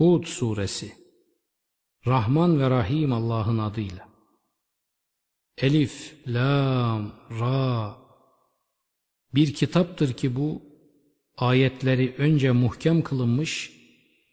Hud 0.00 0.24
Suresi 0.24 0.92
Rahman 2.06 2.60
ve 2.60 2.70
Rahim 2.70 3.12
Allah'ın 3.12 3.58
adıyla 3.58 4.08
Elif, 5.58 6.14
Lam, 6.26 7.12
Ra 7.40 7.96
Bir 9.34 9.54
kitaptır 9.54 10.12
ki 10.12 10.36
bu 10.36 10.62
ayetleri 11.36 12.14
önce 12.18 12.52
muhkem 12.52 13.02
kılınmış 13.02 13.72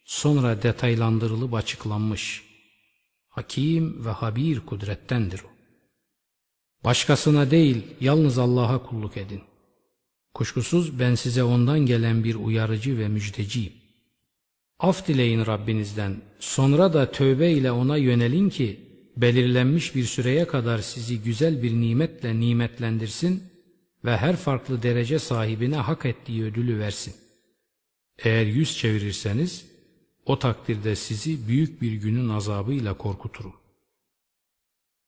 sonra 0.05 0.63
detaylandırılıp 0.63 1.53
açıklanmış. 1.53 2.43
Hakim 3.29 4.05
ve 4.05 4.09
habir 4.09 4.59
kudrettendir 4.59 5.43
o. 5.43 5.49
Başkasına 6.84 7.52
değil 7.52 7.84
yalnız 7.99 8.38
Allah'a 8.38 8.84
kulluk 8.84 9.18
edin. 9.18 9.41
Kuşkusuz 10.34 10.99
ben 10.99 11.15
size 11.15 11.43
ondan 11.43 11.79
gelen 11.79 12.23
bir 12.23 12.36
uyarıcı 12.36 12.97
ve 12.99 13.07
müjdeciyim. 13.07 13.76
Af 14.79 15.07
dileyin 15.07 15.45
Rabbinizden, 15.45 16.21
sonra 16.39 16.93
da 16.93 17.11
tövbe 17.11 17.51
ile 17.51 17.71
ona 17.71 17.97
yönelin 17.97 18.49
ki, 18.49 18.79
belirlenmiş 19.18 19.95
bir 19.95 20.04
süreye 20.04 20.47
kadar 20.47 20.79
sizi 20.79 21.21
güzel 21.21 21.63
bir 21.63 21.71
nimetle 21.71 22.39
nimetlendirsin 22.39 23.43
ve 24.05 24.18
her 24.18 24.35
farklı 24.35 24.83
derece 24.83 25.19
sahibine 25.19 25.75
hak 25.75 26.05
ettiği 26.05 26.43
ödülü 26.43 26.79
versin. 26.79 27.15
Eğer 28.19 28.45
yüz 28.45 28.77
çevirirseniz, 28.77 29.65
o 30.25 30.39
takdirde 30.39 30.96
sizi 30.96 31.47
büyük 31.47 31.82
bir 31.82 31.93
günün 31.93 32.30
azabıyla 32.30 32.94
korkuturum. 32.94 33.53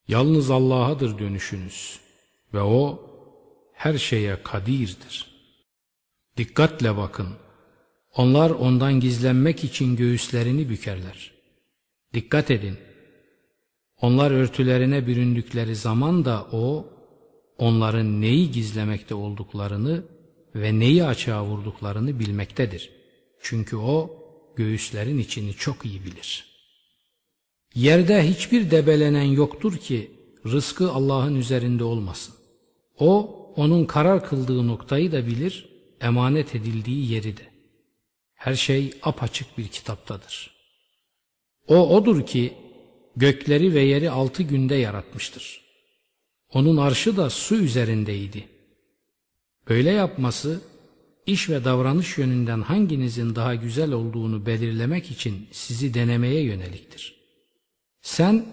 Yalnız 0.07 0.51
Allah'adır 0.51 1.19
dönüşünüz 1.19 1.99
ve 2.53 2.61
O 2.61 3.09
her 3.73 3.97
şeye 3.97 4.43
kadirdir. 4.43 5.27
Dikkatle 6.37 6.97
bakın. 6.97 7.27
Onlar 8.19 8.49
ondan 8.49 8.99
gizlenmek 8.99 9.63
için 9.63 9.95
göğüslerini 9.95 10.69
bükerler. 10.69 11.31
Dikkat 12.13 12.51
edin. 12.51 12.77
Onlar 14.01 14.31
örtülerine 14.31 15.07
büründükleri 15.07 15.75
zaman 15.75 16.25
da 16.25 16.47
o, 16.51 16.87
onların 17.57 18.21
neyi 18.21 18.51
gizlemekte 18.51 19.15
olduklarını 19.15 20.03
ve 20.55 20.79
neyi 20.79 21.03
açığa 21.03 21.45
vurduklarını 21.45 22.19
bilmektedir. 22.19 22.89
Çünkü 23.41 23.75
o, 23.77 24.09
göğüslerin 24.55 25.17
içini 25.17 25.53
çok 25.53 25.85
iyi 25.85 26.05
bilir. 26.05 26.45
Yerde 27.75 28.29
hiçbir 28.29 28.71
debelenen 28.71 29.31
yoktur 29.41 29.77
ki, 29.77 30.11
rızkı 30.45 30.91
Allah'ın 30.91 31.35
üzerinde 31.35 31.83
olmasın. 31.83 32.35
O, 32.97 33.35
onun 33.55 33.85
karar 33.85 34.25
kıldığı 34.29 34.67
noktayı 34.67 35.11
da 35.11 35.27
bilir, 35.27 35.69
emanet 36.01 36.55
edildiği 36.55 37.11
yeri 37.11 37.37
de. 37.37 37.48
Her 38.39 38.55
şey 38.55 38.93
apaçık 39.03 39.57
bir 39.57 39.67
kitaptadır. 39.67 40.51
O 41.67 41.95
odur 41.95 42.25
ki 42.25 42.53
gökleri 43.15 43.73
ve 43.73 43.81
yeri 43.81 44.11
altı 44.11 44.43
günde 44.43 44.75
yaratmıştır. 44.75 45.61
Onun 46.53 46.77
arşı 46.77 47.17
da 47.17 47.29
su 47.29 47.55
üzerindeydi. 47.55 48.47
Böyle 49.69 49.91
yapması 49.91 50.61
iş 51.25 51.49
ve 51.49 51.65
davranış 51.65 52.17
yönünden 52.17 52.61
hanginizin 52.61 53.35
daha 53.35 53.55
güzel 53.55 53.91
olduğunu 53.91 54.45
belirlemek 54.45 55.11
için 55.11 55.47
sizi 55.51 55.93
denemeye 55.93 56.41
yöneliktir. 56.41 57.15
Sen 58.01 58.45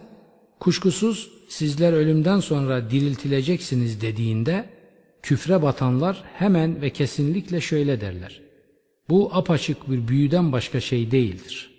kuşkusuz 0.60 1.30
sizler 1.48 1.92
ölümden 1.92 2.40
sonra 2.40 2.90
diriltileceksiniz 2.90 4.00
dediğinde 4.00 4.70
küfre 5.22 5.62
batanlar 5.62 6.24
hemen 6.34 6.82
ve 6.82 6.90
kesinlikle 6.90 7.60
şöyle 7.60 8.00
derler. 8.00 8.45
Bu 9.10 9.30
apaçık 9.32 9.90
bir 9.90 10.08
büyüden 10.08 10.52
başka 10.52 10.80
şey 10.80 11.10
değildir. 11.10 11.70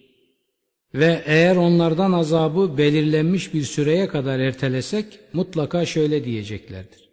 Ve 0.94 1.24
eğer 1.26 1.56
onlardan 1.56 2.12
azabı 2.12 2.78
belirlenmiş 2.78 3.54
bir 3.54 3.64
süreye 3.64 4.08
kadar 4.08 4.40
ertelesek 4.40 5.20
mutlaka 5.34 5.86
şöyle 5.86 6.26
diyeceklerdir. 6.26 7.10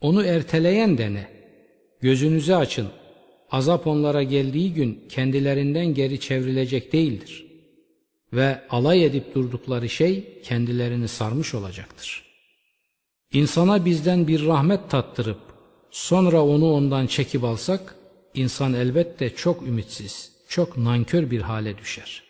Onu 0.00 0.24
erteleyen 0.24 0.98
de 0.98 1.12
ne? 1.12 1.28
Gözünüzü 2.00 2.52
açın. 2.52 2.88
Azap 3.50 3.86
onlara 3.86 4.22
geldiği 4.22 4.74
gün 4.74 5.04
kendilerinden 5.08 5.86
geri 5.86 6.20
çevrilecek 6.20 6.92
değildir. 6.92 7.46
Ve 8.32 8.60
alay 8.70 9.04
edip 9.04 9.34
durdukları 9.34 9.88
şey 9.88 10.42
kendilerini 10.42 11.08
sarmış 11.08 11.54
olacaktır. 11.54 12.24
İnsana 13.32 13.84
bizden 13.84 14.28
bir 14.28 14.46
rahmet 14.46 14.90
tattırıp 14.90 15.38
sonra 15.90 16.44
onu 16.44 16.72
ondan 16.72 17.06
çekip 17.06 17.44
alsak 17.44 17.94
insan 18.36 18.74
elbette 18.74 19.34
çok 19.34 19.62
ümitsiz, 19.62 20.32
çok 20.48 20.76
nankör 20.76 21.30
bir 21.30 21.40
hale 21.40 21.78
düşer. 21.78 22.22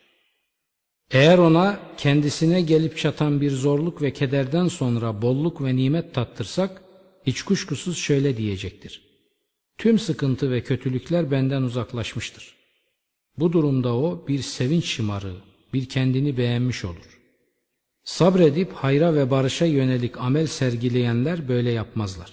Eğer 1.10 1.38
ona 1.38 1.80
kendisine 1.96 2.60
gelip 2.60 2.98
çatan 2.98 3.40
bir 3.40 3.50
zorluk 3.50 4.02
ve 4.02 4.12
kederden 4.12 4.68
sonra 4.68 5.22
bolluk 5.22 5.62
ve 5.62 5.76
nimet 5.76 6.14
tattırsak, 6.14 6.82
hiç 7.26 7.42
kuşkusuz 7.42 7.98
şöyle 7.98 8.36
diyecektir. 8.36 9.02
Tüm 9.78 9.98
sıkıntı 9.98 10.50
ve 10.50 10.62
kötülükler 10.62 11.30
benden 11.30 11.62
uzaklaşmıştır. 11.62 12.54
Bu 13.38 13.52
durumda 13.52 13.96
o 13.96 14.24
bir 14.28 14.42
sevinç 14.42 14.84
şımarığı, 14.84 15.36
bir 15.72 15.88
kendini 15.88 16.36
beğenmiş 16.36 16.84
olur. 16.84 17.20
Sabredip 18.04 18.72
hayra 18.72 19.14
ve 19.14 19.30
barışa 19.30 19.64
yönelik 19.66 20.20
amel 20.20 20.46
sergileyenler 20.46 21.48
böyle 21.48 21.70
yapmazlar. 21.70 22.32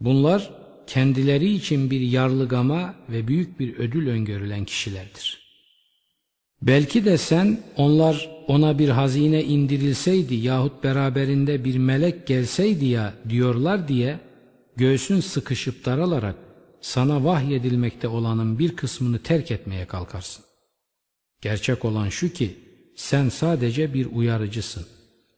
Bunlar 0.00 0.59
kendileri 0.90 1.52
için 1.52 1.90
bir 1.90 2.00
yarlıgama 2.00 2.94
ve 3.08 3.28
büyük 3.28 3.60
bir 3.60 3.76
ödül 3.76 4.08
öngörülen 4.08 4.64
kişilerdir. 4.64 5.40
Belki 6.62 7.04
de 7.04 7.18
sen 7.18 7.60
onlar 7.76 8.30
ona 8.46 8.78
bir 8.78 8.88
hazine 8.88 9.44
indirilseydi 9.44 10.34
yahut 10.34 10.84
beraberinde 10.84 11.64
bir 11.64 11.78
melek 11.78 12.26
gelseydi 12.26 12.84
ya 12.86 13.14
diyorlar 13.28 13.88
diye 13.88 14.18
göğsün 14.76 15.20
sıkışıp 15.20 15.84
daralarak 15.84 16.36
sana 16.80 17.24
vahyedilmekte 17.24 18.08
olanın 18.08 18.58
bir 18.58 18.76
kısmını 18.76 19.22
terk 19.22 19.50
etmeye 19.50 19.86
kalkarsın. 19.86 20.44
Gerçek 21.40 21.84
olan 21.84 22.08
şu 22.08 22.32
ki 22.32 22.56
sen 22.96 23.28
sadece 23.28 23.94
bir 23.94 24.06
uyarıcısın. 24.06 24.86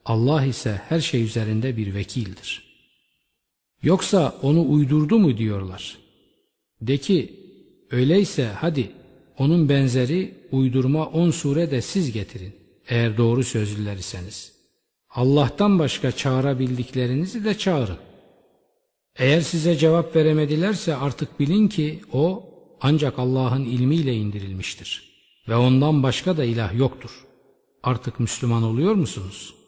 Allah 0.05 0.45
ise 0.45 0.81
her 0.89 1.01
şey 1.01 1.23
üzerinde 1.23 1.77
bir 1.77 1.95
vekildir.'' 1.95 2.72
Yoksa 3.83 4.39
onu 4.43 4.71
uydurdu 4.71 5.19
mu 5.19 5.39
diyorlar. 5.39 5.99
De 6.81 6.99
ki 6.99 7.41
öyleyse 7.91 8.47
hadi 8.47 8.91
onun 9.39 9.69
benzeri 9.69 10.35
uydurma 10.53 11.07
on 11.07 11.31
sure 11.31 11.71
de 11.71 11.83
siz 11.83 12.13
getirin 12.13 12.53
eğer 12.89 13.17
doğru 13.17 13.45
sözlüler 13.45 13.97
iseniz. 13.97 14.53
Allah'tan 15.11 15.79
başka 15.79 16.13
çağırabildiklerinizi 16.13 17.45
de 17.45 17.59
çağırın. 17.59 17.99
Eğer 19.17 19.41
size 19.41 19.77
cevap 19.77 20.17
veremedilerse 20.17 20.97
artık 20.97 21.41
bilin 21.41 21.69
ki 21.69 22.01
o 22.13 22.45
ancak 22.81 23.19
Allah'ın 23.19 23.65
ilmiyle 23.65 24.15
indirilmiştir. 24.15 25.13
Ve 25.49 25.57
ondan 25.57 26.03
başka 26.03 26.37
da 26.37 26.45
ilah 26.45 26.75
yoktur. 26.75 27.11
Artık 27.83 28.21
Müslüman 28.21 28.63
oluyor 28.63 28.95
musunuz?'' 28.95 29.62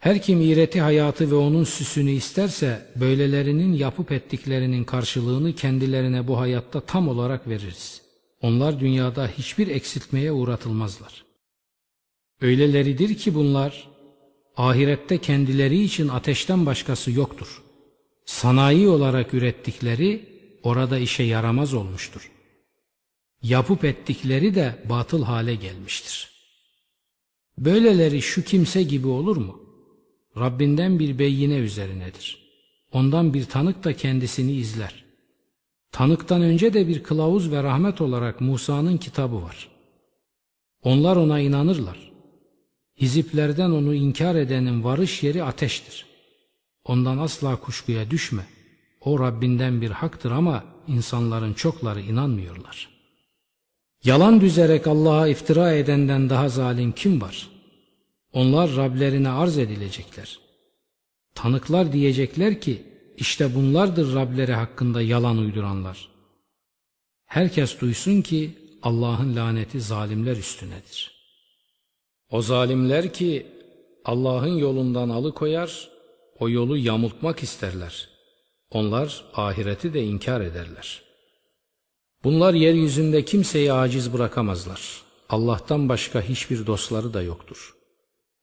Her 0.00 0.22
kim 0.22 0.40
iğreti 0.40 0.80
hayatı 0.80 1.30
ve 1.30 1.34
onun 1.34 1.64
süsünü 1.64 2.10
isterse 2.10 2.86
böylelerinin 2.96 3.72
yapıp 3.72 4.12
ettiklerinin 4.12 4.84
karşılığını 4.84 5.54
kendilerine 5.54 6.28
bu 6.28 6.38
hayatta 6.38 6.80
tam 6.80 7.08
olarak 7.08 7.48
veririz. 7.48 8.02
Onlar 8.42 8.80
dünyada 8.80 9.28
hiçbir 9.28 9.68
eksiltmeye 9.68 10.32
uğratılmazlar. 10.32 11.24
Öyleleridir 12.40 13.14
ki 13.14 13.34
bunlar 13.34 13.88
ahirette 14.56 15.18
kendileri 15.18 15.82
için 15.82 16.08
ateşten 16.08 16.66
başkası 16.66 17.10
yoktur. 17.10 17.62
Sanayi 18.26 18.88
olarak 18.88 19.34
ürettikleri 19.34 20.28
orada 20.62 20.98
işe 20.98 21.22
yaramaz 21.22 21.74
olmuştur. 21.74 22.30
Yapıp 23.42 23.84
ettikleri 23.84 24.54
de 24.54 24.74
batıl 24.88 25.22
hale 25.24 25.54
gelmiştir. 25.54 26.30
Böyleleri 27.58 28.22
şu 28.22 28.44
kimse 28.44 28.82
gibi 28.82 29.06
olur 29.06 29.36
mu? 29.36 29.69
Rabbinden 30.36 30.98
bir 30.98 31.18
beyine 31.18 31.56
üzerinedir. 31.56 32.38
Ondan 32.92 33.34
bir 33.34 33.44
tanık 33.44 33.84
da 33.84 33.96
kendisini 33.96 34.52
izler. 34.52 35.04
Tanıktan 35.92 36.42
önce 36.42 36.72
de 36.74 36.88
bir 36.88 37.02
kılavuz 37.02 37.50
ve 37.50 37.62
rahmet 37.62 38.00
olarak 38.00 38.40
Musa'nın 38.40 38.96
kitabı 38.96 39.42
var. 39.42 39.68
Onlar 40.82 41.16
ona 41.16 41.40
inanırlar. 41.40 42.12
Hiziplerden 43.00 43.70
onu 43.70 43.94
inkar 43.94 44.34
edenin 44.34 44.84
varış 44.84 45.22
yeri 45.22 45.44
ateştir. 45.44 46.06
Ondan 46.84 47.18
asla 47.18 47.56
kuşkuya 47.56 48.10
düşme. 48.10 48.46
O 49.00 49.20
Rabbinden 49.20 49.80
bir 49.80 49.90
haktır 49.90 50.30
ama 50.30 50.64
insanların 50.88 51.54
çokları 51.54 52.00
inanmıyorlar. 52.00 52.88
Yalan 54.04 54.40
düzerek 54.40 54.86
Allah'a 54.86 55.28
iftira 55.28 55.72
edenden 55.72 56.30
daha 56.30 56.48
zalim 56.48 56.92
kim 56.92 57.20
var?'' 57.20 57.59
Onlar 58.32 58.76
Rablerine 58.76 59.28
arz 59.28 59.58
edilecekler. 59.58 60.38
Tanıklar 61.34 61.92
diyecekler 61.92 62.60
ki 62.60 62.82
işte 63.16 63.54
bunlardır 63.54 64.14
Rableri 64.14 64.52
hakkında 64.52 65.02
yalan 65.02 65.38
uyduranlar. 65.38 66.08
Herkes 67.26 67.80
duysun 67.80 68.22
ki 68.22 68.50
Allah'ın 68.82 69.36
laneti 69.36 69.80
zalimler 69.80 70.36
üstünedir. 70.36 71.20
O 72.30 72.42
zalimler 72.42 73.12
ki 73.12 73.46
Allah'ın 74.04 74.56
yolundan 74.56 75.08
alıkoyar, 75.08 75.90
o 76.38 76.48
yolu 76.48 76.76
yamultmak 76.76 77.42
isterler. 77.42 78.08
Onlar 78.70 79.24
ahireti 79.34 79.94
de 79.94 80.04
inkar 80.04 80.40
ederler. 80.40 81.02
Bunlar 82.24 82.54
yeryüzünde 82.54 83.24
kimseyi 83.24 83.72
aciz 83.72 84.12
bırakamazlar. 84.12 85.02
Allah'tan 85.28 85.88
başka 85.88 86.22
hiçbir 86.22 86.66
dostları 86.66 87.14
da 87.14 87.22
yoktur. 87.22 87.79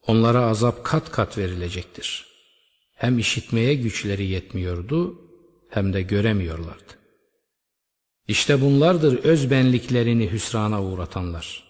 Onlara 0.07 0.45
azap 0.45 0.83
kat 0.83 1.11
kat 1.11 1.37
verilecektir. 1.37 2.25
Hem 2.95 3.19
işitmeye 3.19 3.75
güçleri 3.75 4.25
yetmiyordu 4.25 5.21
hem 5.69 5.93
de 5.93 6.01
göremiyorlardı. 6.01 6.93
İşte 8.27 8.61
bunlardır 8.61 9.23
öz 9.23 9.51
benliklerini 9.51 10.31
hüsrana 10.31 10.83
uğratanlar. 10.83 11.63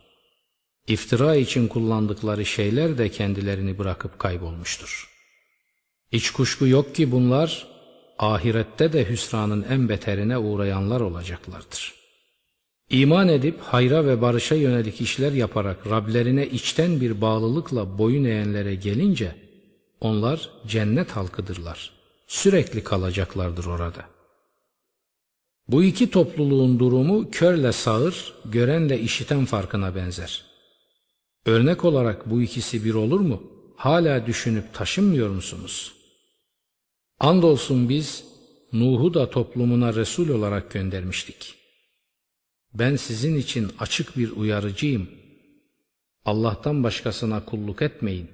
İftira 0.87 1.35
için 1.35 1.67
kullandıkları 1.67 2.45
şeyler 2.45 2.97
de 2.97 3.09
kendilerini 3.11 3.77
bırakıp 3.77 4.19
kaybolmuştur. 4.19 5.09
Hiç 6.11 6.31
kuşku 6.31 6.67
yok 6.67 6.95
ki 6.95 7.11
bunlar 7.11 7.67
ahirette 8.19 8.93
de 8.93 9.09
hüsranın 9.09 9.65
en 9.69 9.89
beterine 9.89 10.37
uğrayanlar 10.37 11.01
olacaklardır. 11.01 11.93
İman 12.89 13.27
edip 13.27 13.59
hayra 13.61 14.05
ve 14.05 14.21
barışa 14.21 14.55
yönelik 14.55 15.01
işler 15.01 15.31
yaparak 15.31 15.87
Rablerine 15.89 16.47
içten 16.47 17.01
bir 17.01 17.21
bağlılıkla 17.21 17.97
boyun 17.97 18.23
eğenlere 18.23 18.75
gelince 18.75 19.35
onlar 20.01 20.49
cennet 20.67 21.11
halkıdırlar. 21.11 21.91
Sürekli 22.27 22.83
kalacaklardır 22.83 23.65
orada. 23.65 24.05
Bu 25.67 25.83
iki 25.83 26.11
topluluğun 26.11 26.79
durumu 26.79 27.31
körle 27.31 27.71
sağır, 27.71 28.33
görenle 28.45 28.99
işiten 28.99 29.45
farkına 29.45 29.95
benzer. 29.95 30.45
Örnek 31.45 31.85
olarak 31.85 32.29
bu 32.29 32.41
ikisi 32.41 32.85
bir 32.85 32.93
olur 32.93 33.19
mu? 33.19 33.43
Hala 33.75 34.27
düşünüp 34.27 34.73
taşınmıyor 34.73 35.29
musunuz? 35.29 35.93
Andolsun 37.19 37.89
biz 37.89 38.23
Nuh'u 38.73 39.13
da 39.13 39.29
toplumuna 39.29 39.93
Resul 39.93 40.29
olarak 40.29 40.71
göndermiştik. 40.71 41.55
Ben 42.79 42.95
sizin 42.95 43.35
için 43.35 43.71
açık 43.79 44.17
bir 44.17 44.31
uyarıcıyım. 44.31 45.07
Allah'tan 46.25 46.83
başkasına 46.83 47.45
kulluk 47.45 47.81
etmeyin. 47.81 48.27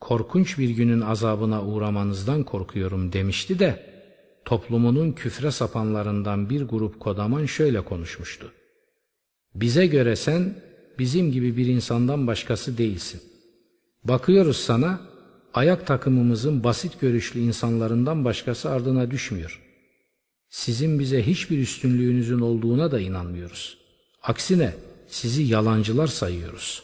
Korkunç 0.00 0.58
bir 0.58 0.70
günün 0.70 1.00
azabına 1.00 1.64
uğramanızdan 1.64 2.44
korkuyorum 2.44 3.12
demişti 3.12 3.58
de 3.58 3.92
toplumunun 4.44 5.12
küfre 5.12 5.50
sapanlarından 5.50 6.50
bir 6.50 6.62
grup 6.62 7.00
kodaman 7.00 7.46
şöyle 7.46 7.80
konuşmuştu. 7.80 8.52
Bize 9.54 9.86
göre 9.86 10.16
sen 10.16 10.54
bizim 10.98 11.32
gibi 11.32 11.56
bir 11.56 11.66
insandan 11.66 12.26
başkası 12.26 12.78
değilsin. 12.78 13.20
Bakıyoruz 14.04 14.56
sana 14.56 15.00
ayak 15.54 15.86
takımımızın 15.86 16.64
basit 16.64 17.00
görüşlü 17.00 17.40
insanlarından 17.40 18.24
başkası 18.24 18.70
ardına 18.70 19.10
düşmüyor. 19.10 19.61
Sizin 20.52 20.98
bize 20.98 21.26
hiçbir 21.26 21.58
üstünlüğünüzün 21.58 22.40
olduğuna 22.40 22.92
da 22.92 23.00
inanmıyoruz. 23.00 23.78
Aksine 24.22 24.74
sizi 25.08 25.42
yalancılar 25.42 26.06
sayıyoruz. 26.06 26.82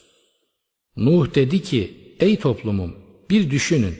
Nuh 0.96 1.34
dedi 1.34 1.62
ki, 1.62 1.94
ey 2.20 2.38
toplumum 2.38 2.96
bir 3.30 3.50
düşünün. 3.50 3.94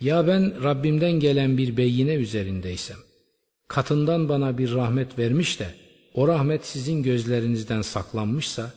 Ya 0.00 0.26
ben 0.26 0.64
Rabbimden 0.64 1.12
gelen 1.12 1.58
bir 1.58 1.76
beyine 1.76 2.14
üzerindeysem, 2.14 2.96
katından 3.68 4.28
bana 4.28 4.58
bir 4.58 4.72
rahmet 4.72 5.18
vermiş 5.18 5.60
de, 5.60 5.74
o 6.14 6.28
rahmet 6.28 6.66
sizin 6.66 7.02
gözlerinizden 7.02 7.82
saklanmışsa, 7.82 8.72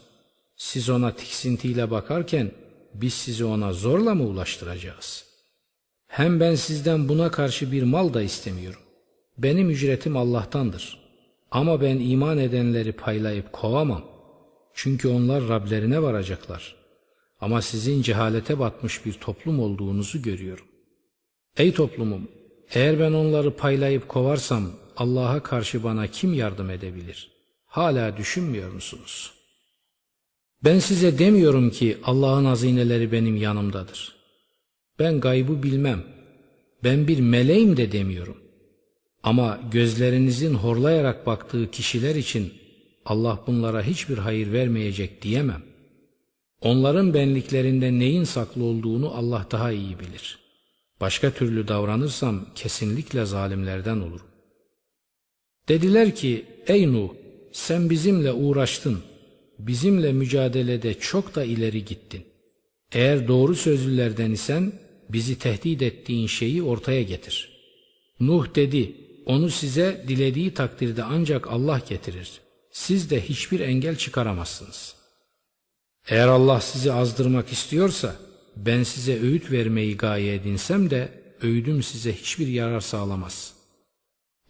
siz 0.58 0.90
ona 0.90 1.16
tiksintiyle 1.16 1.92
bakarken, 1.92 2.52
biz 2.94 3.14
sizi 3.14 3.46
ona 3.46 3.74
zorla 3.74 4.16
mı 4.16 4.24
ulaştıracağız? 4.24 5.26
Hem 6.08 6.40
ben 6.40 6.56
sizden 6.56 7.10
buna 7.10 7.32
karşı 7.32 7.72
bir 7.72 7.84
mal 7.84 8.14
da 8.14 8.22
istemiyorum. 8.22 8.82
Benim 9.38 9.70
ücretim 9.70 10.18
Allah'tandır. 10.18 11.00
Ama 11.52 11.82
ben 11.82 12.00
iman 12.00 12.38
edenleri 12.38 12.92
paylayıp 12.92 13.54
kovamam. 13.54 14.06
Çünkü 14.74 15.08
onlar 15.08 15.50
Rablerine 15.50 16.02
varacaklar. 16.02 16.76
Ama 17.42 17.62
sizin 17.62 18.02
cehalete 18.02 18.60
batmış 18.60 19.06
bir 19.06 19.14
toplum 19.14 19.60
olduğunuzu 19.60 20.22
görüyorum. 20.22 20.66
Ey 21.58 21.74
toplumum! 21.74 22.28
Eğer 22.74 23.00
ben 23.00 23.12
onları 23.12 23.56
paylayıp 23.56 24.10
kovarsam 24.10 24.72
Allah'a 24.98 25.44
karşı 25.44 25.84
bana 25.84 26.08
kim 26.08 26.34
yardım 26.34 26.70
edebilir? 26.70 27.32
Hala 27.66 28.18
düşünmüyor 28.18 28.72
musunuz? 28.72 29.34
Ben 30.64 30.80
size 30.80 31.20
demiyorum 31.20 31.70
ki 31.70 31.98
Allah'ın 32.04 32.46
hazineleri 32.46 33.12
benim 33.12 33.38
yanımdadır. 33.38 34.16
Ben 35.00 35.20
gaybı 35.20 35.64
bilmem. 35.64 36.04
Ben 36.84 37.08
bir 37.08 37.20
meleğim 37.20 37.78
de 37.78 37.92
demiyorum. 37.92 38.38
Ama 39.26 39.60
gözlerinizin 39.72 40.54
horlayarak 40.54 41.26
baktığı 41.26 41.72
kişiler 41.72 42.16
için 42.16 42.54
Allah 43.06 43.44
bunlara 43.48 43.84
hiçbir 43.84 44.18
hayır 44.18 44.52
vermeyecek 44.54 45.22
diyemem. 45.22 45.64
Onların 46.62 47.14
benliklerinde 47.14 48.00
neyin 48.00 48.24
saklı 48.24 48.64
olduğunu 48.64 49.12
Allah 49.16 49.48
daha 49.52 49.72
iyi 49.72 50.00
bilir. 50.00 50.40
Başka 51.02 51.32
türlü 51.32 51.68
davranırsam 51.68 52.46
kesinlikle 52.56 53.26
zalimlerden 53.26 53.98
olurum. 54.00 54.28
Dediler 55.70 56.16
ki 56.16 56.46
ey 56.68 56.94
Nuh 56.94 57.10
sen 57.52 57.90
bizimle 57.90 58.32
uğraştın, 58.32 59.00
bizimle 59.60 60.14
mücadelede 60.14 60.94
çok 60.94 61.36
da 61.36 61.44
ileri 61.44 61.86
gittin. 61.86 62.24
Eğer 62.92 63.28
doğru 63.28 63.56
sözlülerden 63.56 64.32
isen 64.32 64.74
bizi 65.10 65.40
tehdit 65.40 65.82
ettiğin 65.82 66.28
şeyi 66.28 66.64
ortaya 66.64 67.04
getir. 67.04 67.56
Nuh 68.20 68.56
dedi, 68.56 69.05
onu 69.26 69.50
size 69.50 70.06
dilediği 70.08 70.54
takdirde 70.54 71.04
ancak 71.04 71.48
Allah 71.48 71.82
getirir. 71.90 72.42
Siz 72.72 73.10
de 73.10 73.22
hiçbir 73.22 73.60
engel 73.60 73.96
çıkaramazsınız. 73.96 74.96
Eğer 76.10 76.28
Allah 76.28 76.62
sizi 76.62 76.94
azdırmak 76.94 77.52
istiyorsa, 77.52 78.16
ben 78.56 78.84
size 78.84 79.22
öğüt 79.22 79.52
vermeyi 79.52 79.98
gaye 79.98 80.36
edinsem 80.36 80.90
de, 80.90 81.10
öğüdüm 81.42 81.84
size 81.84 82.14
hiçbir 82.14 82.48
yarar 82.48 82.82
sağlamaz. 82.82 83.54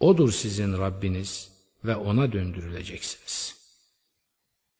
Odur 0.00 0.32
sizin 0.32 0.72
Rabbiniz 0.72 1.48
ve 1.84 1.96
ona 1.96 2.32
döndürüleceksiniz. 2.32 3.56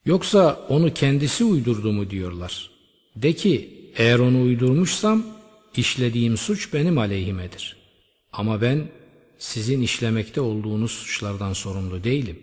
Yoksa 0.05 0.67
onu 0.69 0.95
kendisi 0.95 1.45
uydurdu 1.45 1.93
mu 1.93 2.11
diyorlar. 2.11 2.71
De 3.17 3.33
ki, 3.33 3.91
eğer 3.97 4.19
onu 4.19 4.43
uydurmuşsam, 4.43 5.27
işlediğim 5.77 6.37
suç 6.37 6.75
benim 6.75 6.99
aleyhimedir. 6.99 7.77
Ama 8.33 8.61
ben 8.61 8.89
sizin 9.39 9.81
işlemekte 9.81 10.41
olduğunuz 10.41 10.91
suçlardan 10.91 11.53
sorumlu 11.53 12.05
değilim. 12.05 12.39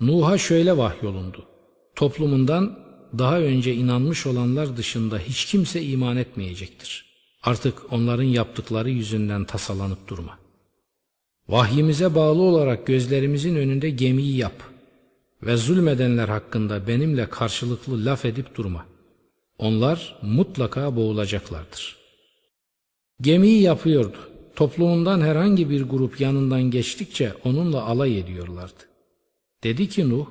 Nuh'a 0.00 0.38
şöyle 0.38 0.76
vahyolundu. 0.76 1.46
Toplumundan 1.94 2.78
daha 3.18 3.40
önce 3.40 3.74
inanmış 3.74 4.26
olanlar 4.26 4.76
dışında 4.76 5.18
hiç 5.18 5.44
kimse 5.44 5.82
iman 5.82 6.16
etmeyecektir. 6.16 7.06
Artık 7.42 7.92
onların 7.92 8.22
yaptıkları 8.22 8.90
yüzünden 8.90 9.44
tasalanıp 9.44 10.08
durma. 10.08 10.38
Vahyimize 11.48 12.14
bağlı 12.14 12.42
olarak 12.42 12.86
gözlerimizin 12.86 13.56
önünde 13.56 13.90
gemiyi 13.90 14.36
yap 14.36 14.62
ve 15.42 15.56
zulmedenler 15.56 16.28
hakkında 16.28 16.88
benimle 16.88 17.28
karşılıklı 17.30 18.04
laf 18.04 18.24
edip 18.24 18.56
durma. 18.56 18.86
Onlar 19.58 20.18
mutlaka 20.22 20.96
boğulacaklardır. 20.96 21.96
Gemiyi 23.20 23.62
yapıyordu. 23.62 24.18
Toplumundan 24.56 25.20
herhangi 25.20 25.70
bir 25.70 25.82
grup 25.82 26.20
yanından 26.20 26.62
geçtikçe 26.62 27.32
onunla 27.44 27.82
alay 27.82 28.18
ediyorlardı. 28.18 28.84
Dedi 29.64 29.88
ki 29.88 30.10
Nuh, 30.10 30.26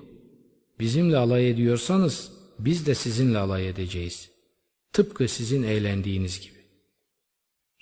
bizimle 0.79 1.17
alay 1.17 1.49
ediyorsanız 1.49 2.31
biz 2.59 2.85
de 2.85 2.95
sizinle 2.95 3.37
alay 3.37 3.69
edeceğiz. 3.69 4.29
Tıpkı 4.93 5.27
sizin 5.27 5.63
eğlendiğiniz 5.63 6.39
gibi. 6.39 6.55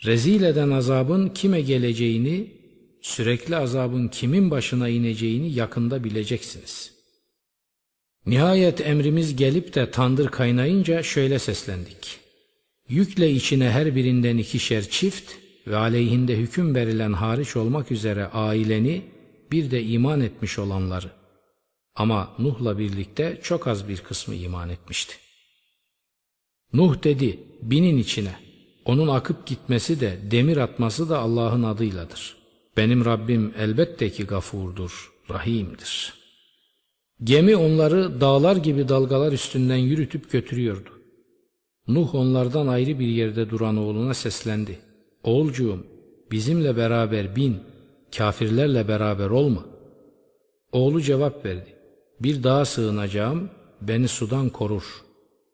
Rezil 0.06 0.44
eden 0.44 0.70
azabın 0.70 1.30
kime 1.30 1.62
geleceğini, 1.62 2.52
sürekli 3.02 3.56
azabın 3.56 4.08
kimin 4.08 4.52
başına 4.52 4.90
ineceğini 4.90 5.54
yakında 5.54 6.04
bileceksiniz. 6.04 6.94
Nihayet 8.26 8.82
emrimiz 8.82 9.36
gelip 9.36 9.76
de 9.76 9.92
tandır 9.92 10.28
kaynayınca 10.28 11.04
şöyle 11.04 11.40
seslendik. 11.40 12.20
Yükle 12.90 13.32
içine 13.32 13.70
her 13.70 13.96
birinden 13.96 14.38
ikişer 14.38 14.90
çift, 14.90 15.43
ve 15.68 15.78
aleyhinde 15.78 16.38
hüküm 16.38 16.76
verilen 16.76 17.14
hariç 17.14 17.56
olmak 17.56 17.92
üzere 17.92 18.26
aileni 18.26 19.02
bir 19.52 19.72
de 19.72 19.84
iman 19.84 20.22
etmiş 20.22 20.60
olanları. 20.60 21.12
Ama 21.96 22.34
Nuh'la 22.40 22.78
birlikte 22.78 23.40
çok 23.44 23.68
az 23.68 23.88
bir 23.88 23.98
kısmı 23.98 24.36
iman 24.36 24.70
etmişti. 24.70 25.16
Nuh 26.74 27.04
dedi, 27.04 27.40
binin 27.62 27.98
içine. 27.98 28.36
Onun 28.86 29.08
akıp 29.08 29.46
gitmesi 29.46 30.00
de, 30.00 30.20
demir 30.32 30.58
atması 30.58 31.10
da 31.10 31.20
Allah'ın 31.20 31.64
adıyladır. 31.64 32.36
Benim 32.78 33.06
Rabbim 33.06 33.54
elbette 33.58 34.10
ki 34.10 34.24
gafurdur, 34.24 35.12
rahimdir. 35.30 36.14
Gemi 37.24 37.56
onları 37.56 38.22
dağlar 38.22 38.56
gibi 38.56 38.90
dalgalar 38.90 39.32
üstünden 39.32 39.76
yürütüp 39.76 40.32
götürüyordu. 40.32 40.90
Nuh 41.88 42.16
onlardan 42.16 42.68
ayrı 42.68 43.00
bir 43.00 43.08
yerde 43.08 43.50
duran 43.50 43.78
oğluna 43.78 44.14
seslendi. 44.14 44.80
Oğulcuğum 45.24 45.86
bizimle 46.32 46.78
beraber 46.78 47.36
bin, 47.36 47.58
kafirlerle 48.18 48.88
beraber 48.88 49.30
olma. 49.30 49.66
Oğlu 50.72 51.02
cevap 51.02 51.46
verdi. 51.46 51.76
Bir 52.20 52.44
dağa 52.44 52.66
sığınacağım, 52.66 53.50
beni 53.82 54.08
sudan 54.08 54.50
korur. 54.50 54.84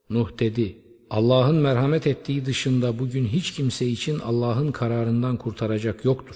Nuh 0.10 0.40
dedi, 0.40 0.78
Allah'ın 1.10 1.56
merhamet 1.56 2.08
ettiği 2.08 2.46
dışında 2.46 3.00
bugün 3.00 3.26
hiç 3.26 3.54
kimse 3.54 3.88
için 3.88 4.20
Allah'ın 4.20 4.72
kararından 4.72 5.38
kurtaracak 5.38 6.06
yoktur. 6.06 6.36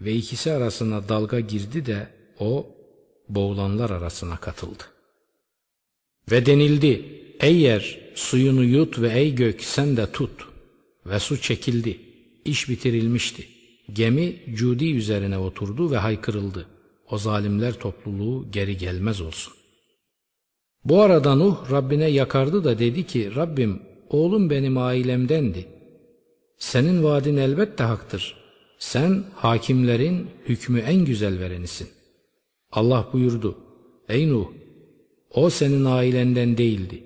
Ve 0.00 0.12
ikisi 0.12 0.52
arasına 0.52 1.08
dalga 1.08 1.40
girdi 1.40 1.86
de 1.86 2.08
o 2.40 2.66
boğulanlar 3.28 3.90
arasına 3.90 4.36
katıldı. 4.36 4.84
Ve 6.30 6.46
denildi, 6.46 7.22
ey 7.40 7.60
yer 7.60 8.00
suyunu 8.14 8.64
yut 8.64 9.00
ve 9.00 9.08
ey 9.12 9.34
gök 9.34 9.62
sen 9.62 9.96
de 9.96 10.12
tut. 10.12 10.48
Ve 11.06 11.18
su 11.18 11.40
çekildi, 11.40 12.07
iş 12.48 12.68
bitirilmişti. 12.68 13.48
Gemi 13.92 14.36
Cudi 14.54 14.92
üzerine 14.92 15.38
oturdu 15.38 15.90
ve 15.90 15.96
haykırıldı. 15.96 16.66
O 17.10 17.18
zalimler 17.18 17.72
topluluğu 17.74 18.50
geri 18.50 18.76
gelmez 18.76 19.20
olsun. 19.20 19.52
Bu 20.84 21.02
arada 21.02 21.34
Nuh 21.34 21.70
Rabbine 21.70 22.10
yakardı 22.10 22.64
da 22.64 22.78
dedi 22.78 23.06
ki 23.06 23.34
Rabbim 23.36 23.82
oğlum 24.10 24.50
benim 24.50 24.78
ailemdendi. 24.78 25.66
Senin 26.58 27.04
vaadin 27.04 27.36
elbette 27.36 27.84
haktır. 27.84 28.36
Sen 28.78 29.24
hakimlerin 29.34 30.26
hükmü 30.48 30.80
en 30.80 31.04
güzel 31.04 31.40
verenisin. 31.40 31.88
Allah 32.72 33.08
buyurdu. 33.12 33.58
Ey 34.08 34.28
Nuh! 34.28 34.46
O 35.30 35.50
senin 35.50 35.84
ailenden 35.84 36.58
değildi. 36.58 37.04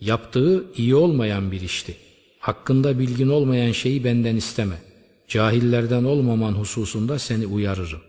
Yaptığı 0.00 0.72
iyi 0.76 0.94
olmayan 0.94 1.52
bir 1.52 1.60
işti. 1.60 1.96
Hakkında 2.40 2.98
bilgin 2.98 3.28
olmayan 3.28 3.72
şeyi 3.72 4.04
benden 4.04 4.36
isteme. 4.36 4.76
Cahillerden 5.28 6.04
olmaman 6.04 6.52
hususunda 6.52 7.18
seni 7.18 7.46
uyarırım. 7.46 8.00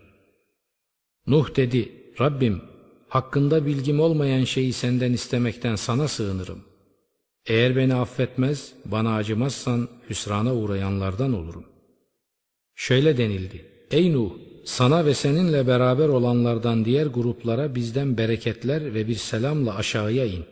Nuh 1.26 1.56
dedi, 1.56 1.92
Rabbim 2.20 2.62
hakkında 3.08 3.66
bilgim 3.66 4.00
olmayan 4.00 4.44
şeyi 4.44 4.72
senden 4.72 5.12
istemekten 5.12 5.76
sana 5.76 6.08
sığınırım. 6.08 6.58
Eğer 7.46 7.76
beni 7.76 7.94
affetmez, 7.94 8.72
bana 8.84 9.16
acımazsan 9.16 9.88
hüsrana 10.10 10.54
uğrayanlardan 10.54 11.32
olurum. 11.32 11.64
Şöyle 12.74 13.16
denildi, 13.16 13.64
Ey 13.90 14.12
Nuh! 14.12 14.30
Sana 14.64 15.06
ve 15.06 15.14
seninle 15.14 15.66
beraber 15.66 16.08
olanlardan 16.08 16.84
diğer 16.84 17.06
gruplara 17.06 17.74
bizden 17.74 18.18
bereketler 18.18 18.94
ve 18.94 19.08
bir 19.08 19.14
selamla 19.14 19.76
aşağıya 19.76 20.26
in. 20.26 20.44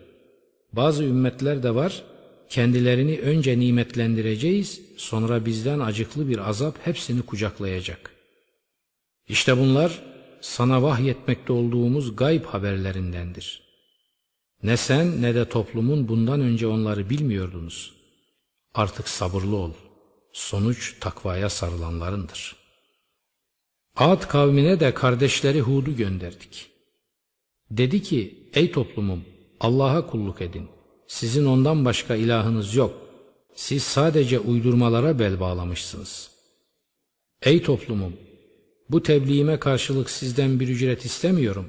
Bazı 0.72 1.04
ümmetler 1.04 1.62
de 1.62 1.74
var, 1.74 2.04
kendilerini 2.50 3.18
önce 3.18 3.58
nimetlendireceğiz, 3.58 4.80
sonra 4.96 5.46
bizden 5.46 5.80
acıklı 5.80 6.28
bir 6.28 6.48
azap 6.48 6.86
hepsini 6.86 7.22
kucaklayacak. 7.22 8.10
İşte 9.28 9.58
bunlar 9.58 10.02
sana 10.40 10.82
vahyetmekte 10.82 11.52
olduğumuz 11.52 12.16
gayb 12.16 12.44
haberlerindendir. 12.44 13.62
Ne 14.62 14.76
sen 14.76 15.22
ne 15.22 15.34
de 15.34 15.48
toplumun 15.48 16.08
bundan 16.08 16.40
önce 16.40 16.66
onları 16.66 17.10
bilmiyordunuz. 17.10 17.92
Artık 18.74 19.08
sabırlı 19.08 19.56
ol. 19.56 19.72
Sonuç 20.32 20.96
takvaya 21.00 21.50
sarılanlarındır. 21.50 22.56
Ad 23.96 24.28
kavmine 24.28 24.80
de 24.80 24.94
kardeşleri 24.94 25.60
Hud'u 25.60 25.96
gönderdik. 25.96 26.70
Dedi 27.70 28.02
ki, 28.02 28.50
ey 28.54 28.72
toplumum, 28.72 29.24
Allah'a 29.60 30.06
kulluk 30.06 30.40
edin. 30.40 30.68
Sizin 31.10 31.46
ondan 31.46 31.84
başka 31.84 32.16
ilahınız 32.16 32.74
yok. 32.74 32.94
Siz 33.54 33.82
sadece 33.82 34.38
uydurmalara 34.38 35.18
bel 35.18 35.40
bağlamışsınız. 35.40 36.30
Ey 37.42 37.62
toplumum, 37.62 38.12
bu 38.90 39.02
tebliğime 39.02 39.58
karşılık 39.58 40.10
sizden 40.10 40.60
bir 40.60 40.68
ücret 40.68 41.04
istemiyorum. 41.04 41.68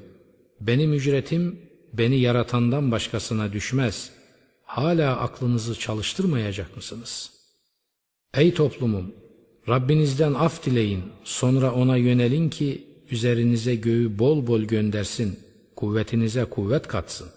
Benim 0.60 0.94
ücretim 0.94 1.60
beni 1.94 2.20
yaratandan 2.20 2.92
başkasına 2.92 3.54
düşmez. 3.54 4.10
Hala 4.64 5.18
aklınızı 5.18 5.80
çalıştırmayacak 5.80 6.76
mısınız? 6.76 7.32
Ey 8.34 8.54
toplumum! 8.54 9.16
Rabbinizden 9.70 10.34
af 10.34 10.66
dileyin, 10.66 11.04
sonra 11.24 11.74
ona 11.74 11.98
yönelin 11.98 12.50
ki 12.50 12.88
üzerinize 13.12 13.76
göğü 13.76 14.20
bol 14.20 14.48
bol 14.48 14.62
göndersin, 14.62 15.40
kuvvetinize 15.76 16.46
kuvvet 16.46 16.88
katsın. 16.88 17.28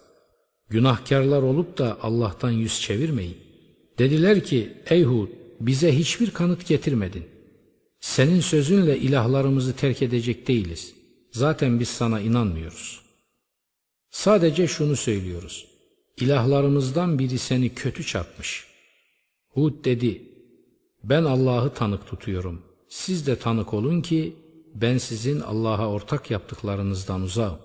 Günahkarlar 0.69 1.41
olup 1.41 1.77
da 1.77 1.97
Allah'tan 2.01 2.51
yüz 2.51 2.81
çevirmeyin. 2.81 3.37
Dediler 3.99 4.43
ki, 4.43 4.73
ey 4.89 5.03
Hud, 5.03 5.29
bize 5.59 5.97
hiçbir 5.97 6.31
kanıt 6.31 6.67
getirmedin. 6.67 7.25
Senin 7.99 8.39
sözünle 8.39 8.97
ilahlarımızı 8.99 9.75
terk 9.75 10.01
edecek 10.01 10.47
değiliz. 10.47 10.93
Zaten 11.31 11.79
biz 11.79 11.89
sana 11.89 12.19
inanmıyoruz. 12.19 13.01
Sadece 14.11 14.67
şunu 14.67 14.95
söylüyoruz. 14.95 15.67
İlahlarımızdan 16.17 17.19
biri 17.19 17.37
seni 17.37 17.73
kötü 17.73 18.05
çarpmış. 18.05 18.65
Hud 19.49 19.85
dedi, 19.85 20.21
ben 21.03 21.23
Allah'ı 21.23 21.73
tanık 21.73 22.07
tutuyorum. 22.07 22.61
Siz 22.89 23.27
de 23.27 23.35
tanık 23.35 23.73
olun 23.73 24.01
ki 24.01 24.35
ben 24.75 24.97
sizin 24.97 25.39
Allah'a 25.39 25.89
ortak 25.89 26.31
yaptıklarınızdan 26.31 27.21
uzağım. 27.21 27.57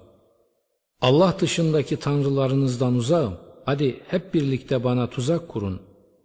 Allah 1.00 1.36
dışındaki 1.40 1.96
tanrılarınızdan 1.96 2.94
uzağım. 2.94 3.36
Hadi 3.64 4.00
hep 4.08 4.34
birlikte 4.34 4.84
bana 4.84 5.10
tuzak 5.10 5.48
kurun. 5.48 5.80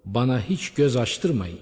Bana 0.05 0.41
hiç 0.41 0.73
göz 0.73 0.95
açtırmayın. 0.95 1.59